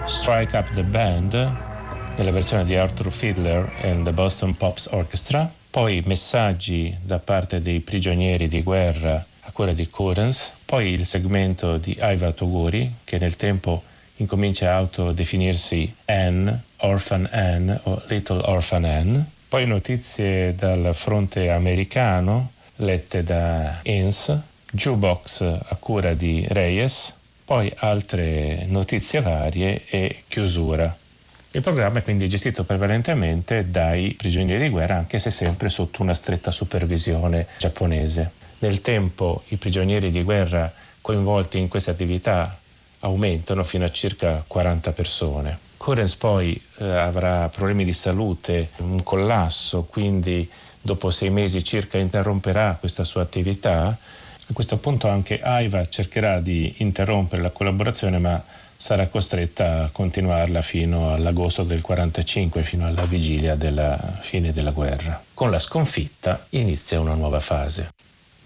Strike 0.07 0.57
Up 0.57 0.73
the 0.73 0.83
Band 0.83 1.69
nella 2.17 2.31
versione 2.31 2.65
di 2.65 2.75
Arthur 2.75 3.11
Fiedler 3.11 3.71
and 3.83 4.03
the 4.03 4.11
Boston 4.11 4.57
Pops 4.57 4.87
Orchestra, 4.91 5.49
poi 5.71 6.03
messaggi 6.05 6.93
da 7.01 7.17
parte 7.17 7.61
dei 7.61 7.79
prigionieri 7.79 8.49
di 8.49 8.61
guerra 8.61 9.25
a 9.39 9.51
quella 9.53 9.71
di 9.71 9.89
Currens, 9.89 10.51
poi 10.65 10.91
il 10.91 11.05
segmento 11.05 11.77
di 11.77 11.95
Aiva 11.97 12.33
Toguri 12.33 12.91
che 13.05 13.17
nel 13.17 13.37
tempo 13.37 13.81
incomincia 14.17 14.71
a 14.71 14.75
autodefinirsi 14.75 15.95
Anne, 16.05 16.61
Orphan 16.77 17.27
Anne 17.31 17.79
o 17.83 18.01
Little 18.07 18.41
Orphan 18.43 18.83
Anne, 18.83 19.25
poi 19.47 19.65
notizie 19.65 20.53
dal 20.55 20.91
fronte 20.93 21.49
americano 21.49 22.51
lette 22.77 23.23
da 23.23 23.79
Inns, 23.83 24.37
Jukebox 24.71 25.41
a 25.41 25.75
cura 25.79 26.13
di 26.13 26.45
Reyes, 26.49 27.13
poi 27.45 27.71
altre 27.77 28.65
notizie 28.67 29.21
varie 29.21 29.83
e 29.89 30.23
chiusura. 30.27 30.97
Il 31.53 31.61
programma 31.61 31.99
è 31.99 32.03
quindi 32.03 32.29
gestito 32.29 32.63
prevalentemente 32.63 33.69
dai 33.69 34.13
prigionieri 34.17 34.63
di 34.63 34.69
guerra, 34.69 34.95
anche 34.95 35.19
se 35.19 35.31
sempre 35.31 35.67
sotto 35.67 36.01
una 36.01 36.13
stretta 36.13 36.49
supervisione 36.49 37.47
giapponese. 37.57 38.31
Nel 38.59 38.79
tempo 38.79 39.43
i 39.49 39.57
prigionieri 39.57 40.11
di 40.11 40.23
guerra 40.23 40.71
coinvolti 41.01 41.57
in 41.57 41.67
queste 41.67 41.91
attività 41.91 42.57
aumentano 42.99 43.65
fino 43.65 43.83
a 43.83 43.91
circa 43.91 44.41
40 44.47 44.93
persone. 44.93 45.59
Corens 45.75 46.15
poi 46.15 46.61
eh, 46.77 46.85
avrà 46.85 47.49
problemi 47.49 47.83
di 47.83 47.91
salute, 47.91 48.69
un 48.77 49.03
collasso, 49.03 49.83
quindi 49.83 50.49
dopo 50.79 51.11
sei 51.11 51.31
mesi 51.31 51.63
circa 51.65 51.97
interromperà 51.97 52.77
questa 52.79 53.03
sua 53.03 53.23
attività. 53.23 53.87
A 53.87 54.53
questo 54.53 54.77
punto 54.77 55.09
anche 55.09 55.41
Aiva 55.41 55.85
cercherà 55.89 56.39
di 56.39 56.75
interrompere 56.77 57.41
la 57.41 57.49
collaborazione, 57.49 58.19
ma 58.19 58.41
sarà 58.81 59.05
costretta 59.05 59.83
a 59.83 59.89
continuarla 59.91 60.63
fino 60.63 61.13
all'agosto 61.13 61.61
del 61.61 61.81
45, 61.81 62.63
fino 62.63 62.87
alla 62.87 63.05
vigilia 63.05 63.53
della 63.53 64.17
fine 64.21 64.51
della 64.51 64.71
guerra. 64.71 65.21
Con 65.35 65.51
la 65.51 65.59
sconfitta 65.59 66.47
inizia 66.49 66.99
una 66.99 67.13
nuova 67.13 67.39
fase. 67.39 67.93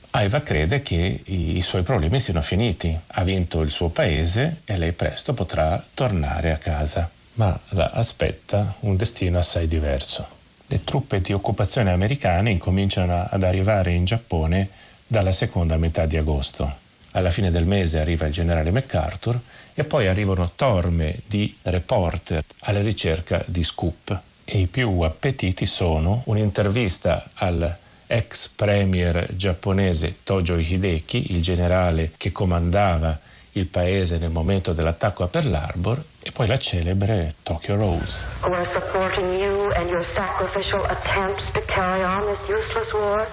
Aiva 0.09 0.41
crede 0.41 0.81
che 0.81 1.21
i, 1.23 1.61
suoi 1.61 1.83
problemi 1.83 2.19
siano 2.19 2.41
finiti, 2.41 2.93
ha 3.05 3.23
vinto 3.23 3.61
il 3.61 3.71
suo 3.71 3.87
paese 3.87 4.57
e 4.65 4.75
lei 4.77 4.91
presto 4.91 5.33
potrà 5.33 5.81
tornare 5.93 6.51
a 6.51 6.57
casa, 6.57 7.09
ma 7.35 7.57
la 7.69 7.91
aspetta 7.93 8.75
un 8.81 8.97
destino 8.97 9.39
assai 9.39 9.69
diverso. 9.69 10.27
Le 10.67 10.83
truppe 10.83 11.21
di 11.21 11.31
occupazione 11.31 11.93
americane 11.93 12.49
incominciano 12.49 13.25
ad 13.29 13.43
arrivare 13.43 13.93
in 13.93 14.03
Giappone 14.03 14.67
dalla 15.07 15.31
seconda 15.31 15.77
metà 15.77 16.05
di 16.05 16.17
agosto. 16.17 16.83
Alla 17.11 17.31
fine 17.31 17.51
del 17.51 17.65
mese 17.65 17.99
arriva 17.99 18.25
il 18.25 18.33
generale 18.33 18.71
MacArthur 18.71 19.39
e 19.75 19.83
poi 19.83 20.07
arrivano 20.07 20.49
torme 20.55 21.19
di 21.27 21.55
reporter 21.63 22.43
alla 22.61 22.81
ricerca 22.81 23.43
di 23.45 23.63
scoop. 23.63 24.19
E 24.45 24.59
i 24.59 24.67
più 24.67 25.01
appetiti 25.01 25.65
sono 25.65 26.21
un'intervista 26.25 27.29
al 27.35 27.77
ex 28.07 28.47
premier 28.49 29.27
giapponese 29.35 30.17
Tojo 30.23 30.57
Hideki, 30.57 31.33
il 31.33 31.41
generale 31.41 32.11
che 32.15 32.31
comandava 32.31 33.19
il 33.53 33.65
paese 33.67 34.17
nel 34.17 34.29
momento 34.29 34.73
dell'attacco 34.73 35.23
a 35.23 35.27
Pearl 35.27 35.53
Harbor, 35.53 36.03
e 36.21 36.31
poi 36.31 36.47
la 36.47 36.57
celebre 36.57 37.35
Tokyo 37.43 37.75
Rose. 37.75 38.19
Who 38.41 38.53
are 38.53 38.65
supporting 38.65 39.27
you 39.39 39.69
and 39.75 39.89
your 39.89 40.03
sacrificial 40.03 40.83
attempts 40.85 41.51
to 41.51 41.61
carry 41.65 42.03
on 42.03 42.21
this 42.25 42.47
useless 42.47 42.93
war? 42.93 43.27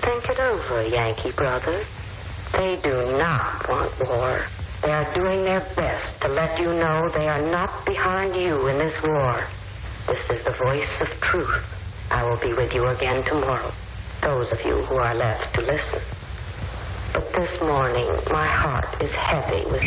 Think 0.00 0.24
it 0.28 0.38
over, 0.38 0.86
Yankee 0.88 1.32
brother. 1.32 1.76
They 2.52 2.78
do 2.80 3.16
not 3.16 3.68
want 3.68 3.92
war. 4.08 4.57
They 4.82 4.90
are 4.92 5.12
doing 5.12 5.42
their 5.42 5.60
best 5.74 6.20
to 6.22 6.28
let 6.28 6.58
you 6.58 6.66
know 6.66 7.08
they 7.08 7.26
are 7.26 7.42
not 7.50 7.84
behind 7.84 8.36
you 8.36 8.68
in 8.68 8.78
this 8.78 9.02
war. 9.02 9.42
This 10.06 10.30
is 10.30 10.44
the 10.44 10.52
voice 10.70 11.00
of 11.00 11.20
truth. 11.20 12.08
I 12.12 12.22
will 12.22 12.36
be 12.36 12.54
with 12.54 12.72
you 12.74 12.86
again 12.86 13.22
tomorrow. 13.24 13.72
Those 14.22 14.52
of 14.52 14.64
you 14.64 14.76
who 14.82 14.96
are 14.98 15.14
left 15.14 15.52
to 15.54 15.66
listen. 15.66 16.00
But 17.12 17.32
this 17.32 17.60
morning, 17.60 18.06
my 18.30 18.46
heart 18.46 19.02
is 19.02 19.12
heavy 19.12 19.66
with 19.66 19.82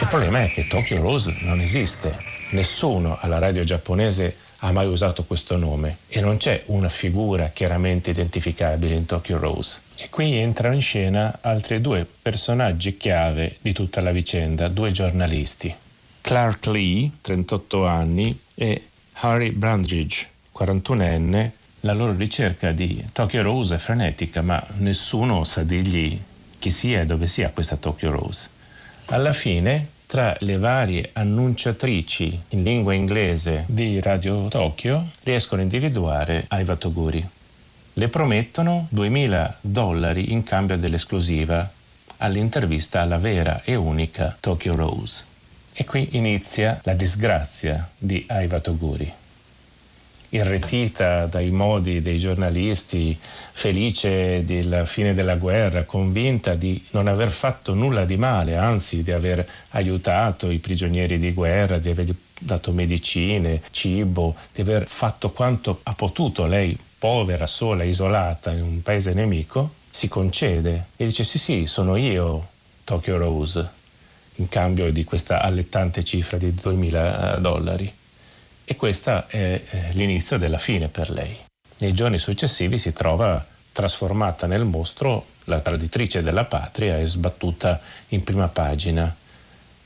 Il 0.00 0.06
problema 0.08 0.42
è 0.42 0.50
che 0.50 0.66
Tokyo 0.66 1.00
Rose 1.00 1.36
non 1.40 1.60
esiste. 1.60 2.16
Nessuno 2.50 3.16
alla 3.20 3.38
radio 3.38 3.64
giapponese 3.64 4.36
ha 4.58 4.72
mai 4.72 4.86
usato 4.86 5.24
questo 5.24 5.56
nome 5.56 5.98
e 6.08 6.20
non 6.20 6.36
c'è 6.36 6.62
una 6.66 6.88
figura 6.88 7.48
chiaramente 7.48 8.10
identificabile 8.10 8.94
in 8.94 9.06
Tokyo 9.06 9.38
Rose. 9.38 9.80
E 9.96 10.08
qui 10.10 10.36
entrano 10.36 10.74
in 10.74 10.82
scena 10.82 11.38
altri 11.40 11.80
due 11.80 12.06
personaggi 12.20 12.96
chiave 12.96 13.56
di 13.60 13.72
tutta 13.72 14.00
la 14.00 14.12
vicenda, 14.12 14.68
due 14.68 14.90
giornalisti. 14.90 15.74
Clark 16.20 16.66
Lee, 16.66 17.10
38 17.20 17.86
anni, 17.86 18.38
e 18.54 18.88
Harry 19.14 19.50
Brandridge, 19.50 20.26
41enne. 20.56 21.50
La 21.80 21.94
loro 21.94 22.14
ricerca 22.14 22.72
di 22.72 23.02
Tokyo 23.12 23.42
Rose 23.42 23.76
è 23.76 23.78
frenetica, 23.78 24.42
ma 24.42 24.62
nessuno 24.76 25.44
sa 25.44 25.62
dirgli 25.62 26.20
chi 26.60 26.70
sia 26.70 27.00
e 27.00 27.06
dove 27.06 27.26
sia 27.26 27.50
questa 27.50 27.76
Tokyo 27.76 28.12
Rose. 28.12 28.48
Alla 29.06 29.32
fine, 29.32 29.88
tra 30.06 30.36
le 30.40 30.58
varie 30.58 31.10
annunciatrici 31.14 32.40
in 32.50 32.62
lingua 32.62 32.94
inglese 32.94 33.64
di 33.66 33.98
Radio 34.00 34.46
Tokyo, 34.46 35.08
riescono 35.24 35.62
a 35.62 35.64
individuare 35.64 36.44
Aiva 36.48 36.76
Toguri. 36.76 37.26
Le 37.94 38.08
promettono 38.08 38.86
2000 38.90 39.58
dollari 39.62 40.32
in 40.32 40.44
cambio 40.44 40.76
dell'esclusiva 40.76 41.68
all'intervista 42.18 43.00
alla 43.00 43.18
vera 43.18 43.62
e 43.64 43.74
unica 43.74 44.36
Tokyo 44.38 44.76
Rose. 44.76 45.24
E 45.72 45.84
qui 45.84 46.10
inizia 46.12 46.78
la 46.84 46.92
disgrazia 46.92 47.88
di 47.96 48.24
Aiva 48.28 48.60
Toguri 48.60 49.19
irretita 50.30 51.26
dai 51.26 51.50
modi 51.50 52.00
dei 52.00 52.18
giornalisti, 52.18 53.16
felice 53.52 54.44
della 54.44 54.84
fine 54.84 55.14
della 55.14 55.36
guerra, 55.36 55.84
convinta 55.84 56.54
di 56.54 56.82
non 56.90 57.08
aver 57.08 57.30
fatto 57.30 57.74
nulla 57.74 58.04
di 58.04 58.16
male, 58.16 58.56
anzi 58.56 59.02
di 59.02 59.12
aver 59.12 59.46
aiutato 59.70 60.50
i 60.50 60.58
prigionieri 60.58 61.18
di 61.18 61.32
guerra, 61.32 61.78
di 61.78 61.90
aver 61.90 62.14
dato 62.38 62.72
medicine, 62.72 63.60
cibo, 63.70 64.36
di 64.54 64.60
aver 64.60 64.86
fatto 64.86 65.30
quanto 65.30 65.80
ha 65.82 65.92
potuto. 65.94 66.46
Lei, 66.46 66.78
povera, 66.98 67.46
sola, 67.46 67.82
isolata 67.82 68.52
in 68.52 68.62
un 68.62 68.82
paese 68.82 69.12
nemico, 69.12 69.74
si 69.90 70.08
concede 70.08 70.86
e 70.96 71.06
dice 71.06 71.24
sì 71.24 71.38
sì, 71.38 71.66
sono 71.66 71.96
io 71.96 72.48
Tokyo 72.84 73.18
Rose, 73.18 73.68
in 74.36 74.48
cambio 74.48 74.92
di 74.92 75.02
questa 75.04 75.42
allettante 75.42 76.04
cifra 76.04 76.38
di 76.38 76.54
2000 76.54 77.36
dollari 77.40 77.98
e 78.70 78.76
questo 78.76 79.26
è 79.26 79.60
l'inizio 79.94 80.38
della 80.38 80.58
fine 80.58 80.86
per 80.86 81.10
lei. 81.10 81.36
Nei 81.78 81.92
giorni 81.92 82.18
successivi 82.18 82.78
si 82.78 82.92
trova 82.92 83.44
trasformata 83.72 84.46
nel 84.46 84.64
mostro 84.64 85.26
la 85.46 85.58
traditrice 85.58 86.22
della 86.22 86.44
patria 86.44 86.96
e 86.96 87.04
sbattuta 87.04 87.80
in 88.10 88.22
prima 88.22 88.46
pagina. 88.46 89.12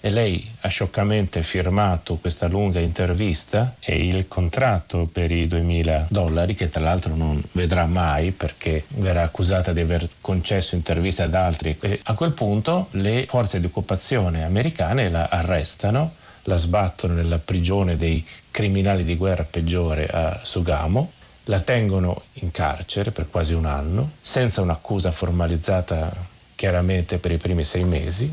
E 0.03 0.11
lei 0.11 0.47
ha 0.61 0.69
scioccamente 0.69 1.43
firmato 1.43 2.17
questa 2.17 2.47
lunga 2.47 2.79
intervista 2.79 3.77
e 3.81 4.07
il 4.07 4.29
contratto 4.29 5.09
per 5.11 5.33
i 5.33 5.49
2000 5.49 6.09
dollari, 6.11 6.55
che 6.55 6.69
tra 6.69 6.83
l'altro 6.83 7.15
non 7.15 7.43
vedrà 7.53 7.87
mai 7.87 8.33
perché 8.33 8.85
verrà 8.89 9.23
accusata 9.23 9.73
di 9.73 9.81
aver 9.81 10.07
concesso 10.21 10.75
interviste 10.75 11.23
ad 11.23 11.35
altri. 11.35 11.75
E 11.81 12.01
a 12.03 12.13
quel 12.13 12.33
punto 12.33 12.89
le 12.91 13.25
forze 13.27 13.61
di 13.61 13.67
occupazione 13.67 14.45
americane 14.45 15.09
la 15.09 15.29
arrestano, 15.31 16.17
la 16.43 16.59
sbattono 16.59 17.15
nella 17.15 17.39
prigione 17.39 17.97
dei 17.97 18.23
criminali 18.55 19.03
di 19.03 19.17
guerra 19.17 19.43
peggiore 19.43 20.07
a 20.07 20.39
Sugamo, 20.45 21.11
la 21.47 21.59
tengono 21.59 22.23
in 22.35 22.53
carcere 22.53 23.11
per 23.11 23.29
quasi 23.29 23.53
un 23.53 23.67
anno, 23.67 24.13
senza 24.21 24.61
un'accusa 24.61 25.11
formalizzata 25.11 26.15
chiaramente 26.55 27.19
per 27.19 27.33
i 27.33 27.37
primi 27.37 27.65
sei 27.65 27.83
mesi, 27.83 28.33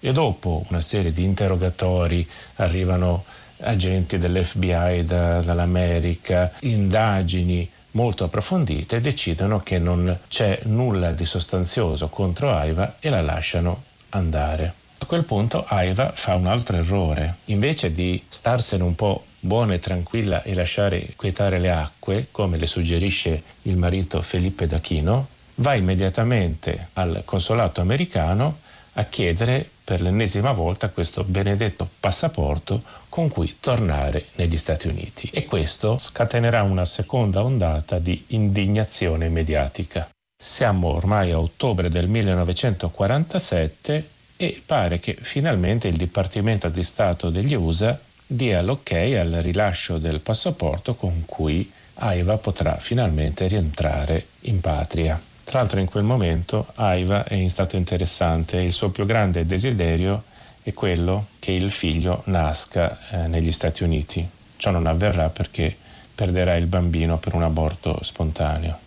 e 0.00 0.12
dopo 0.12 0.64
una 0.70 0.80
serie 0.80 1.12
di 1.12 1.22
interrogatori 1.22 2.28
arrivano 2.56 3.24
agenti 3.60 4.18
dell'FBI 4.18 5.04
da, 5.04 5.40
dall'America, 5.40 6.52
indagini 6.62 7.70
molto 7.92 8.24
approfondite 8.24 9.00
decidono 9.00 9.60
che 9.60 9.78
non 9.78 10.18
c'è 10.26 10.58
nulla 10.64 11.12
di 11.12 11.24
sostanzioso 11.24 12.08
contro 12.08 12.52
Aiva 12.52 12.96
e 12.98 13.08
la 13.08 13.20
lasciano 13.20 13.84
andare. 14.08 14.74
A 14.98 15.06
quel 15.06 15.22
punto 15.22 15.64
Aiva 15.68 16.10
fa 16.12 16.34
un 16.34 16.48
altro 16.48 16.76
errore. 16.76 17.36
Invece 17.46 17.94
di 17.94 18.20
starsene 18.28 18.82
un 18.82 18.96
po' 18.96 19.26
buona 19.40 19.74
e 19.74 19.78
tranquilla 19.78 20.42
e 20.42 20.54
lasciare 20.54 21.12
quietare 21.16 21.58
le 21.58 21.70
acque, 21.70 22.28
come 22.30 22.58
le 22.58 22.66
suggerisce 22.66 23.42
il 23.62 23.76
marito 23.76 24.20
Felipe 24.22 24.66
D'Achino, 24.66 25.28
va 25.56 25.74
immediatamente 25.74 26.88
al 26.94 27.22
consolato 27.24 27.80
americano 27.80 28.58
a 28.94 29.04
chiedere 29.04 29.68
per 29.82 30.00
l'ennesima 30.00 30.52
volta 30.52 30.90
questo 30.90 31.24
benedetto 31.24 31.88
passaporto 31.98 32.82
con 33.08 33.28
cui 33.28 33.56
tornare 33.60 34.26
negli 34.36 34.58
Stati 34.58 34.88
Uniti. 34.88 35.30
E 35.32 35.46
questo 35.46 35.98
scatenerà 35.98 36.62
una 36.62 36.84
seconda 36.84 37.42
ondata 37.42 37.98
di 37.98 38.24
indignazione 38.28 39.28
mediatica. 39.28 40.08
Siamo 40.40 40.88
ormai 40.88 41.32
a 41.32 41.40
ottobre 41.40 41.90
del 41.90 42.08
1947 42.08 44.08
e 44.36 44.62
pare 44.64 45.00
che 45.00 45.16
finalmente 45.20 45.88
il 45.88 45.96
Dipartimento 45.96 46.68
di 46.68 46.84
Stato 46.84 47.30
degli 47.30 47.54
USA 47.54 47.98
dia 48.32 48.62
l'ok 48.62 48.92
al 48.92 49.40
rilascio 49.42 49.98
del 49.98 50.20
passaporto 50.20 50.94
con 50.94 51.24
cui 51.26 51.68
Aiva 51.94 52.38
potrà 52.38 52.76
finalmente 52.76 53.48
rientrare 53.48 54.26
in 54.42 54.60
patria. 54.60 55.20
Tra 55.42 55.58
l'altro 55.58 55.80
in 55.80 55.86
quel 55.86 56.04
momento 56.04 56.68
Aiva 56.76 57.24
è 57.24 57.34
in 57.34 57.50
stato 57.50 57.74
interessante 57.74 58.58
il 58.58 58.72
suo 58.72 58.90
più 58.90 59.04
grande 59.04 59.46
desiderio 59.46 60.22
è 60.62 60.72
quello 60.72 61.26
che 61.40 61.50
il 61.50 61.72
figlio 61.72 62.22
nasca 62.26 62.96
eh, 63.10 63.26
negli 63.26 63.50
Stati 63.50 63.82
Uniti. 63.82 64.26
Ciò 64.56 64.70
non 64.70 64.86
avverrà 64.86 65.28
perché 65.28 65.76
perderà 66.14 66.54
il 66.54 66.66
bambino 66.66 67.18
per 67.18 67.34
un 67.34 67.42
aborto 67.42 67.98
spontaneo. 68.04 68.78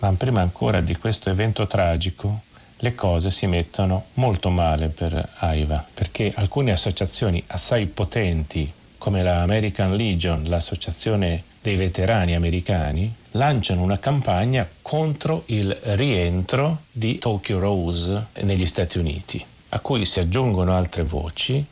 Ma 0.00 0.12
prima 0.14 0.40
ancora 0.40 0.80
di 0.80 0.96
questo 0.96 1.30
evento 1.30 1.68
tragico, 1.68 2.40
le 2.78 2.94
cose 2.96 3.30
si 3.30 3.46
mettono 3.46 4.06
molto 4.14 4.50
male 4.50 4.88
per 4.88 5.28
Aiva, 5.36 5.86
perché 5.94 6.32
alcune 6.34 6.72
associazioni 6.72 7.40
assai 7.46 7.86
potenti 7.86 8.72
come 9.00 9.22
la 9.22 9.40
American 9.40 9.96
Legion, 9.96 10.44
l'associazione 10.44 11.42
dei 11.62 11.76
veterani 11.76 12.34
americani, 12.34 13.12
lanciano 13.32 13.82
una 13.82 13.98
campagna 13.98 14.68
contro 14.82 15.44
il 15.46 15.74
rientro 15.82 16.82
di 16.92 17.18
Tokyo 17.18 17.58
Rose 17.58 18.26
negli 18.42 18.66
Stati 18.66 18.98
Uniti, 18.98 19.42
a 19.70 19.80
cui 19.80 20.04
si 20.04 20.20
aggiungono 20.20 20.76
altre 20.76 21.02
voci, 21.02 21.64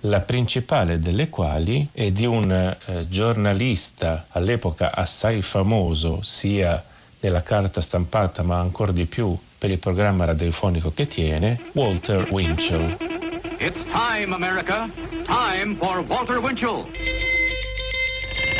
la 0.00 0.18
principale 0.18 0.98
delle 0.98 1.28
quali 1.28 1.86
è 1.92 2.10
di 2.10 2.26
un 2.26 2.50
eh, 2.50 3.08
giornalista 3.08 4.26
all'epoca 4.30 4.92
assai 4.96 5.42
famoso 5.42 6.22
sia 6.22 6.82
nella 7.20 7.42
carta 7.42 7.80
stampata 7.80 8.42
ma 8.42 8.58
ancora 8.58 8.90
di 8.90 9.06
più 9.06 9.38
per 9.56 9.70
il 9.70 9.78
programma 9.78 10.24
radiofonico 10.24 10.92
che 10.92 11.06
tiene, 11.06 11.58
Walter 11.72 12.26
Winchell. 12.32 13.33
It's 13.64 13.82
time, 13.84 14.34
America. 14.34 14.90
Time 15.24 15.78
for 15.78 16.02
Walter 16.02 16.38
Winchell. 16.38 16.86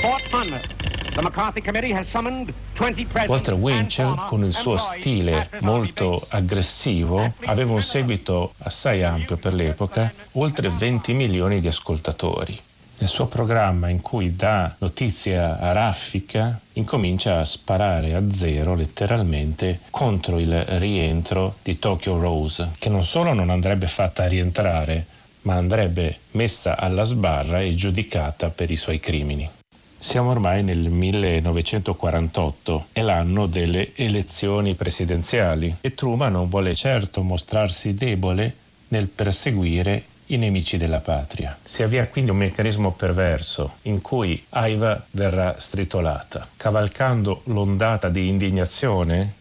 Fort 0.00 0.22
Monmouth. 0.32 0.66
The 1.14 1.20
McCarthy 1.20 1.60
Committee 1.60 1.92
has 1.92 2.08
summoned 2.08 2.54
20 2.76 3.04
presidents. 3.04 3.28
Walter 3.28 3.52
Winchell, 3.52 4.14
con 4.28 4.44
il 4.44 4.54
suo 4.54 4.78
stile 4.78 5.50
molto 5.60 6.24
aggressivo, 6.30 7.34
aveva 7.44 7.74
un 7.74 7.82
seguito 7.82 8.54
assai 8.60 9.02
ampio 9.02 9.36
per 9.36 9.52
l'epoca, 9.52 10.10
oltre 10.32 10.70
20 10.70 11.12
milioni 11.12 11.60
di 11.60 11.68
ascoltatori. 11.68 12.58
Nel 12.96 13.08
suo 13.08 13.26
programma 13.26 13.88
in 13.88 14.00
cui 14.00 14.36
dà 14.36 14.72
notizia 14.78 15.58
a 15.58 15.72
raffica, 15.72 16.60
incomincia 16.74 17.40
a 17.40 17.44
sparare 17.44 18.14
a 18.14 18.22
zero 18.32 18.76
letteralmente 18.76 19.80
contro 19.90 20.38
il 20.38 20.62
rientro 20.78 21.56
di 21.62 21.80
Tokyo 21.80 22.20
Rose, 22.20 22.70
che 22.78 22.88
non 22.88 23.04
solo 23.04 23.32
non 23.32 23.50
andrebbe 23.50 23.88
fatta 23.88 24.28
rientrare, 24.28 25.06
ma 25.42 25.54
andrebbe 25.54 26.18
messa 26.32 26.76
alla 26.76 27.02
sbarra 27.02 27.60
e 27.60 27.74
giudicata 27.74 28.50
per 28.50 28.70
i 28.70 28.76
suoi 28.76 29.00
crimini. 29.00 29.50
Siamo 29.98 30.30
ormai 30.30 30.62
nel 30.62 30.78
1948, 30.78 32.86
è 32.92 33.02
l'anno 33.02 33.46
delle 33.46 33.90
elezioni 33.96 34.74
presidenziali 34.74 35.74
e 35.80 35.94
Truman 35.94 36.32
non 36.32 36.48
vuole 36.48 36.76
certo 36.76 37.22
mostrarsi 37.22 37.94
debole 37.94 38.54
nel 38.88 39.08
perseguire 39.08 40.04
i 40.26 40.36
nemici 40.36 40.76
della 40.76 41.00
patria. 41.00 41.56
Si 41.62 41.82
avvia 41.82 42.06
quindi 42.06 42.30
un 42.30 42.38
meccanismo 42.38 42.92
perverso 42.92 43.76
in 43.82 44.00
cui 44.00 44.44
Aiva 44.50 45.04
verrà 45.10 45.56
stritolata. 45.58 46.48
Cavalcando 46.56 47.42
l'ondata 47.46 48.08
di 48.08 48.28
indignazione, 48.28 49.34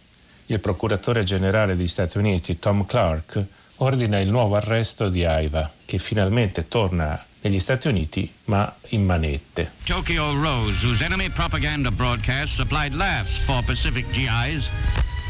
il 0.47 0.59
procuratore 0.59 1.23
generale 1.23 1.75
degli 1.75 1.87
Stati 1.87 2.17
Uniti, 2.17 2.59
Tom 2.59 2.85
Clark, 2.85 3.43
ordina 3.77 4.19
il 4.19 4.29
nuovo 4.29 4.55
arresto 4.55 5.09
di 5.09 5.25
Aiva, 5.25 5.69
che 5.85 5.97
finalmente 5.97 6.67
torna 6.67 7.23
negli 7.41 7.59
Stati 7.59 7.87
Uniti, 7.87 8.31
ma 8.45 8.73
in 8.89 9.05
manette. 9.05 9.71
Tokyo 9.85 10.33
Rose, 10.33 10.85
whose 10.85 11.03
enemy 11.03 11.29
propaganda 11.29 11.91
broadcasts 11.91 12.59
applied 12.59 12.93
laughs 12.93 13.37
for 13.37 13.63
Pacific 13.63 14.09
GIs, 14.11 14.69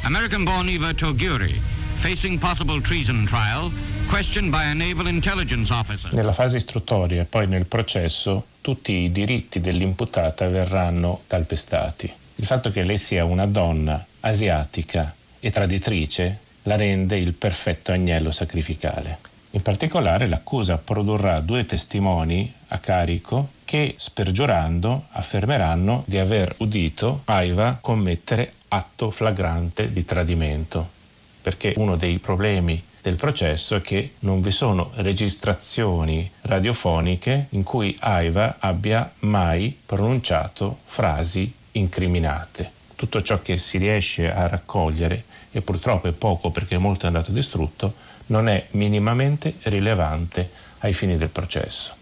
American-born 0.03 0.67
Eva 0.69 0.93
Toguri, 0.93 1.59
facing 2.03 2.37
possible 2.37 2.81
treason 2.81 3.23
trial, 3.25 3.71
questioned 4.09 4.51
by 4.51 4.65
a 4.65 4.73
naval 4.73 5.07
intelligence 5.07 5.71
officer. 5.71 6.11
Nella 6.11 6.33
fase 6.33 6.57
istruttoria 6.57 7.21
e 7.21 7.23
poi 7.23 7.47
nel 7.47 7.65
processo, 7.65 8.47
tutti 8.59 8.91
i 8.91 9.11
diritti 9.13 9.61
dell'imputata 9.61 10.49
verranno 10.49 11.21
calpestati. 11.27 12.11
Il 12.35 12.45
fatto 12.45 12.71
che 12.71 12.83
lei 12.83 12.97
sia 12.97 13.23
una 13.23 13.45
donna 13.45 14.05
asiatica 14.19 15.15
e 15.39 15.49
traditrice 15.49 16.39
la 16.63 16.75
rende 16.75 17.17
il 17.17 17.31
perfetto 17.31 17.93
agnello 17.93 18.33
sacrificale. 18.33 19.19
In 19.51 19.61
particolare 19.61 20.27
l'accusa 20.27 20.77
produrrà 20.77 21.39
due 21.39 21.65
testimoni 21.65 22.53
a 22.67 22.79
carico 22.79 23.51
che, 23.63 23.95
spergiurando, 23.97 25.05
affermeranno 25.11 26.03
di 26.05 26.17
aver 26.17 26.53
udito 26.57 27.21
Aiva 27.25 27.77
commettere 27.79 28.51
atto 28.67 29.09
flagrante 29.09 29.93
di 29.93 30.03
tradimento, 30.03 31.01
perché 31.43 31.73
uno 31.75 31.97
dei 31.97 32.17
problemi 32.17 32.81
del 33.03 33.15
processo 33.17 33.75
è 33.75 33.81
che 33.81 34.13
non 34.19 34.41
vi 34.41 34.49
sono 34.49 34.91
registrazioni 34.95 36.31
radiofoniche 36.43 37.47
in 37.49 37.63
cui 37.63 37.95
Aiva 37.99 38.55
abbia 38.59 39.11
mai 39.19 39.77
pronunciato 39.85 40.79
frasi 40.85 41.53
incriminate. 41.73 42.71
Tutto 42.95 43.21
ciò 43.21 43.41
che 43.41 43.57
si 43.57 43.77
riesce 43.77 44.33
a 44.33 44.47
raccogliere, 44.47 45.25
e 45.51 45.61
purtroppo 45.61 46.07
è 46.07 46.13
poco 46.13 46.49
perché 46.49 46.77
molto 46.77 47.03
è 47.03 47.07
andato 47.07 47.31
distrutto, 47.31 47.93
non 48.27 48.47
è 48.47 48.67
minimamente 48.71 49.55
rilevante 49.63 50.49
ai 50.79 50.93
fini 50.93 51.17
del 51.17 51.27
processo. 51.27 51.93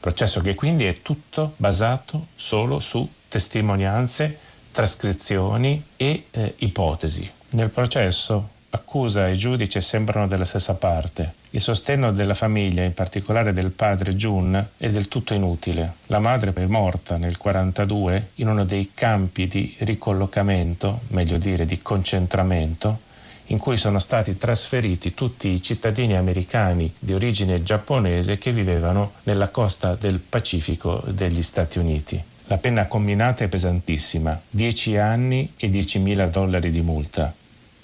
Processo 0.00 0.40
che 0.40 0.54
quindi 0.54 0.86
è 0.86 1.02
tutto 1.02 1.52
basato 1.58 2.28
solo 2.34 2.80
su 2.80 3.06
testimonianze, 3.28 4.38
trascrizioni 4.72 5.82
e 5.96 6.24
eh, 6.30 6.54
ipotesi. 6.58 7.30
Nel 7.50 7.68
processo 7.68 8.52
accusa 8.74 9.28
e 9.28 9.36
giudice 9.36 9.80
sembrano 9.80 10.26
della 10.26 10.44
stessa 10.44 10.74
parte. 10.74 11.32
Il 11.50 11.60
sostegno 11.60 12.12
della 12.12 12.34
famiglia, 12.34 12.82
in 12.82 12.92
particolare 12.92 13.52
del 13.52 13.70
padre 13.70 14.16
Jun, 14.16 14.66
è 14.76 14.88
del 14.90 15.08
tutto 15.08 15.34
inutile. 15.34 15.94
La 16.06 16.18
madre 16.18 16.52
è 16.52 16.66
morta 16.66 17.16
nel 17.16 17.36
1942 17.38 18.30
in 18.36 18.48
uno 18.48 18.64
dei 18.64 18.90
campi 18.92 19.46
di 19.46 19.74
ricollocamento, 19.78 21.00
meglio 21.08 21.38
dire 21.38 21.66
di 21.66 21.80
concentramento, 21.80 23.00
in 23.48 23.58
cui 23.58 23.76
sono 23.76 23.98
stati 23.98 24.36
trasferiti 24.36 25.14
tutti 25.14 25.48
i 25.48 25.62
cittadini 25.62 26.16
americani 26.16 26.92
di 26.98 27.12
origine 27.12 27.62
giapponese 27.62 28.38
che 28.38 28.52
vivevano 28.52 29.12
nella 29.24 29.48
costa 29.48 29.94
del 29.94 30.18
Pacifico 30.18 31.02
degli 31.06 31.42
Stati 31.42 31.78
Uniti. 31.78 32.22
La 32.46 32.58
pena 32.58 32.86
combinata 32.86 33.44
è 33.44 33.48
pesantissima, 33.48 34.38
10 34.50 34.96
anni 34.96 35.52
e 35.56 35.68
10.000 35.68 36.28
dollari 36.28 36.70
di 36.70 36.82
multa, 36.82 37.32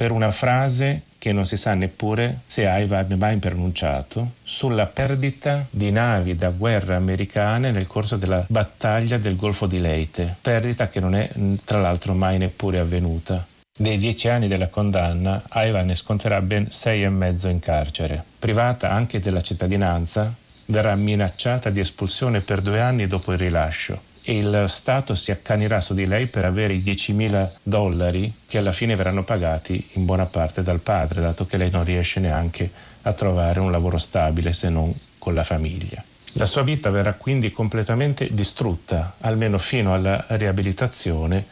per 0.00 0.12
una 0.12 0.30
frase 0.30 1.02
che 1.18 1.30
non 1.30 1.44
si 1.44 1.58
sa 1.58 1.74
neppure 1.74 2.40
se 2.46 2.66
Aiva 2.66 2.96
abbia 2.96 3.18
mai 3.18 3.36
pronunciato, 3.36 4.30
sulla 4.42 4.86
perdita 4.86 5.66
di 5.68 5.90
navi 5.90 6.36
da 6.36 6.48
guerra 6.48 6.96
americane 6.96 7.70
nel 7.70 7.86
corso 7.86 8.16
della 8.16 8.42
battaglia 8.48 9.18
del 9.18 9.36
Golfo 9.36 9.66
di 9.66 9.78
Leyte, 9.78 10.36
perdita 10.40 10.88
che 10.88 11.00
non 11.00 11.14
è 11.14 11.28
tra 11.66 11.82
l'altro 11.82 12.14
mai 12.14 12.38
neppure 12.38 12.78
avvenuta. 12.78 13.46
Dei 13.78 13.98
dieci 13.98 14.28
anni 14.28 14.48
della 14.48 14.68
condanna, 14.68 15.42
Aiva 15.48 15.82
ne 15.82 15.94
sconterà 15.94 16.40
ben 16.40 16.70
sei 16.70 17.02
e 17.02 17.10
mezzo 17.10 17.48
in 17.48 17.60
carcere. 17.60 18.24
Privata 18.38 18.90
anche 18.90 19.20
della 19.20 19.42
cittadinanza, 19.42 20.32
verrà 20.64 20.94
minacciata 20.94 21.68
di 21.68 21.80
espulsione 21.80 22.40
per 22.40 22.62
due 22.62 22.80
anni 22.80 23.06
dopo 23.06 23.32
il 23.32 23.38
rilascio 23.38 24.08
e 24.30 24.36
il 24.36 24.66
Stato 24.68 25.16
si 25.16 25.32
accanirà 25.32 25.80
su 25.80 25.92
di 25.92 26.06
lei 26.06 26.28
per 26.28 26.44
avere 26.44 26.72
i 26.72 26.84
10.000 26.84 27.48
dollari 27.64 28.32
che 28.46 28.58
alla 28.58 28.70
fine 28.70 28.94
verranno 28.94 29.24
pagati 29.24 29.88
in 29.94 30.04
buona 30.04 30.26
parte 30.26 30.62
dal 30.62 30.78
padre, 30.78 31.20
dato 31.20 31.46
che 31.46 31.56
lei 31.56 31.68
non 31.68 31.82
riesce 31.82 32.20
neanche 32.20 32.70
a 33.02 33.12
trovare 33.12 33.58
un 33.58 33.72
lavoro 33.72 33.98
stabile 33.98 34.52
se 34.52 34.68
non 34.68 34.94
con 35.18 35.34
la 35.34 35.42
famiglia. 35.42 36.00
La 36.34 36.46
sua 36.46 36.62
vita 36.62 36.90
verrà 36.90 37.14
quindi 37.14 37.50
completamente 37.50 38.28
distrutta, 38.30 39.16
almeno 39.22 39.58
fino 39.58 39.94
alla 39.94 40.24
riabilitazione 40.28 41.44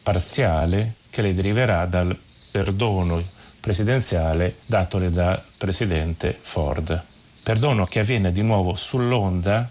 parziale 0.00 0.92
che 1.10 1.22
le 1.22 1.34
deriverà 1.34 1.86
dal 1.86 2.16
perdono 2.52 3.20
presidenziale 3.58 4.58
datole 4.64 5.10
dal 5.10 5.42
presidente 5.58 6.38
Ford. 6.40 7.02
Perdono 7.42 7.84
che 7.86 7.98
avviene 7.98 8.30
di 8.30 8.42
nuovo 8.42 8.76
sull'onda 8.76 9.68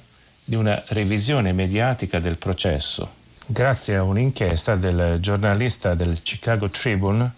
di 0.52 0.58
una 0.58 0.84
revisione 0.88 1.54
mediatica 1.54 2.20
del 2.20 2.36
processo, 2.36 3.10
grazie 3.46 3.96
a 3.96 4.04
un'inchiesta 4.04 4.76
del 4.76 5.20
giornalista 5.22 5.96
del 5.96 6.20
Chicago 6.22 6.70
Tribune, 6.70 7.32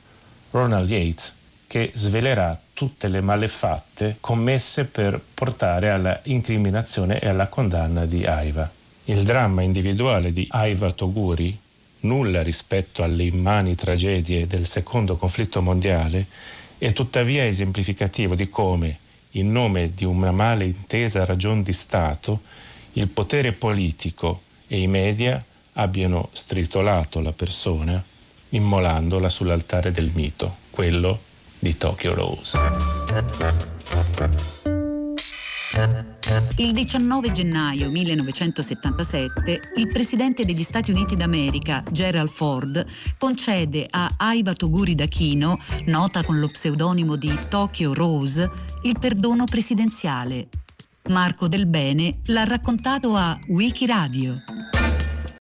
Ronald 0.50 0.90
Yates, 0.90 1.32
che 1.68 1.92
svelerà 1.94 2.60
tutte 2.74 3.08
le 3.10 3.22
malefatte 3.22 4.18
commesse 4.20 4.86
per 4.86 5.22
portare 5.32 5.92
alla 5.92 6.20
incriminazione 6.24 7.20
e 7.20 7.28
alla 7.28 7.46
condanna 7.46 8.08
di 8.08 8.26
Aiva. 8.26 8.68
Il 9.04 9.22
dramma 9.22 9.62
individuale 9.62 10.34
di 10.34 10.48
Aiva 10.50 10.92
Toguri 10.92 11.56
nulla 12.00 12.42
rispetto 12.42 13.04
alle 13.04 13.26
immani 13.26 13.76
tragedie 13.76 14.48
del 14.48 14.66
secondo 14.66 15.18
conflitto 15.18 15.62
mondiale, 15.62 16.26
è 16.80 16.94
tuttavia 16.94 17.46
esemplificativo 17.46 18.34
di 18.34 18.50
come, 18.50 18.98
in 19.34 19.52
nome 19.52 19.92
di 19.94 20.04
una 20.04 20.32
male 20.32 20.66
intesa 20.66 21.26
ragion 21.26 21.62
di 21.62 21.74
Stato, 21.74 22.42
il 22.94 23.08
potere 23.08 23.52
politico 23.52 24.42
e 24.68 24.80
i 24.80 24.88
media 24.88 25.44
abbiano 25.74 26.30
stritolato 26.32 27.22
la 27.22 27.32
persona 27.32 28.02
immolandola 28.50 29.30
sull'altare 29.30 29.92
del 29.92 30.12
mito, 30.14 30.58
quello 30.70 31.20
di 31.58 31.76
Tokyo 31.78 32.14
Rose. 32.14 32.60
Il 36.58 36.72
19 36.72 37.32
gennaio 37.32 37.90
1977 37.90 39.60
il 39.78 39.88
presidente 39.88 40.46
degli 40.46 40.62
Stati 40.62 40.92
Uniti 40.92 41.16
d'America, 41.16 41.84
Gerald 41.90 42.30
Ford, 42.30 42.86
concede 43.18 43.88
a 43.90 44.14
Aiba 44.18 44.54
Toguri 44.54 44.94
d'Achino, 44.94 45.58
nota 45.86 46.24
con 46.24 46.40
lo 46.40 46.48
pseudonimo 46.48 47.16
di 47.16 47.36
Tokyo 47.50 47.94
Rose, 47.96 48.50
il 48.84 49.00
perdono 49.00 49.46
presidenziale. 49.46 50.50
Marco 51.10 51.50
Del 51.50 51.66
Bene 51.66 52.20
l'ha 52.28 52.46
raccontato 52.46 53.16
a 53.16 53.38
Wikiradio. 53.50 54.44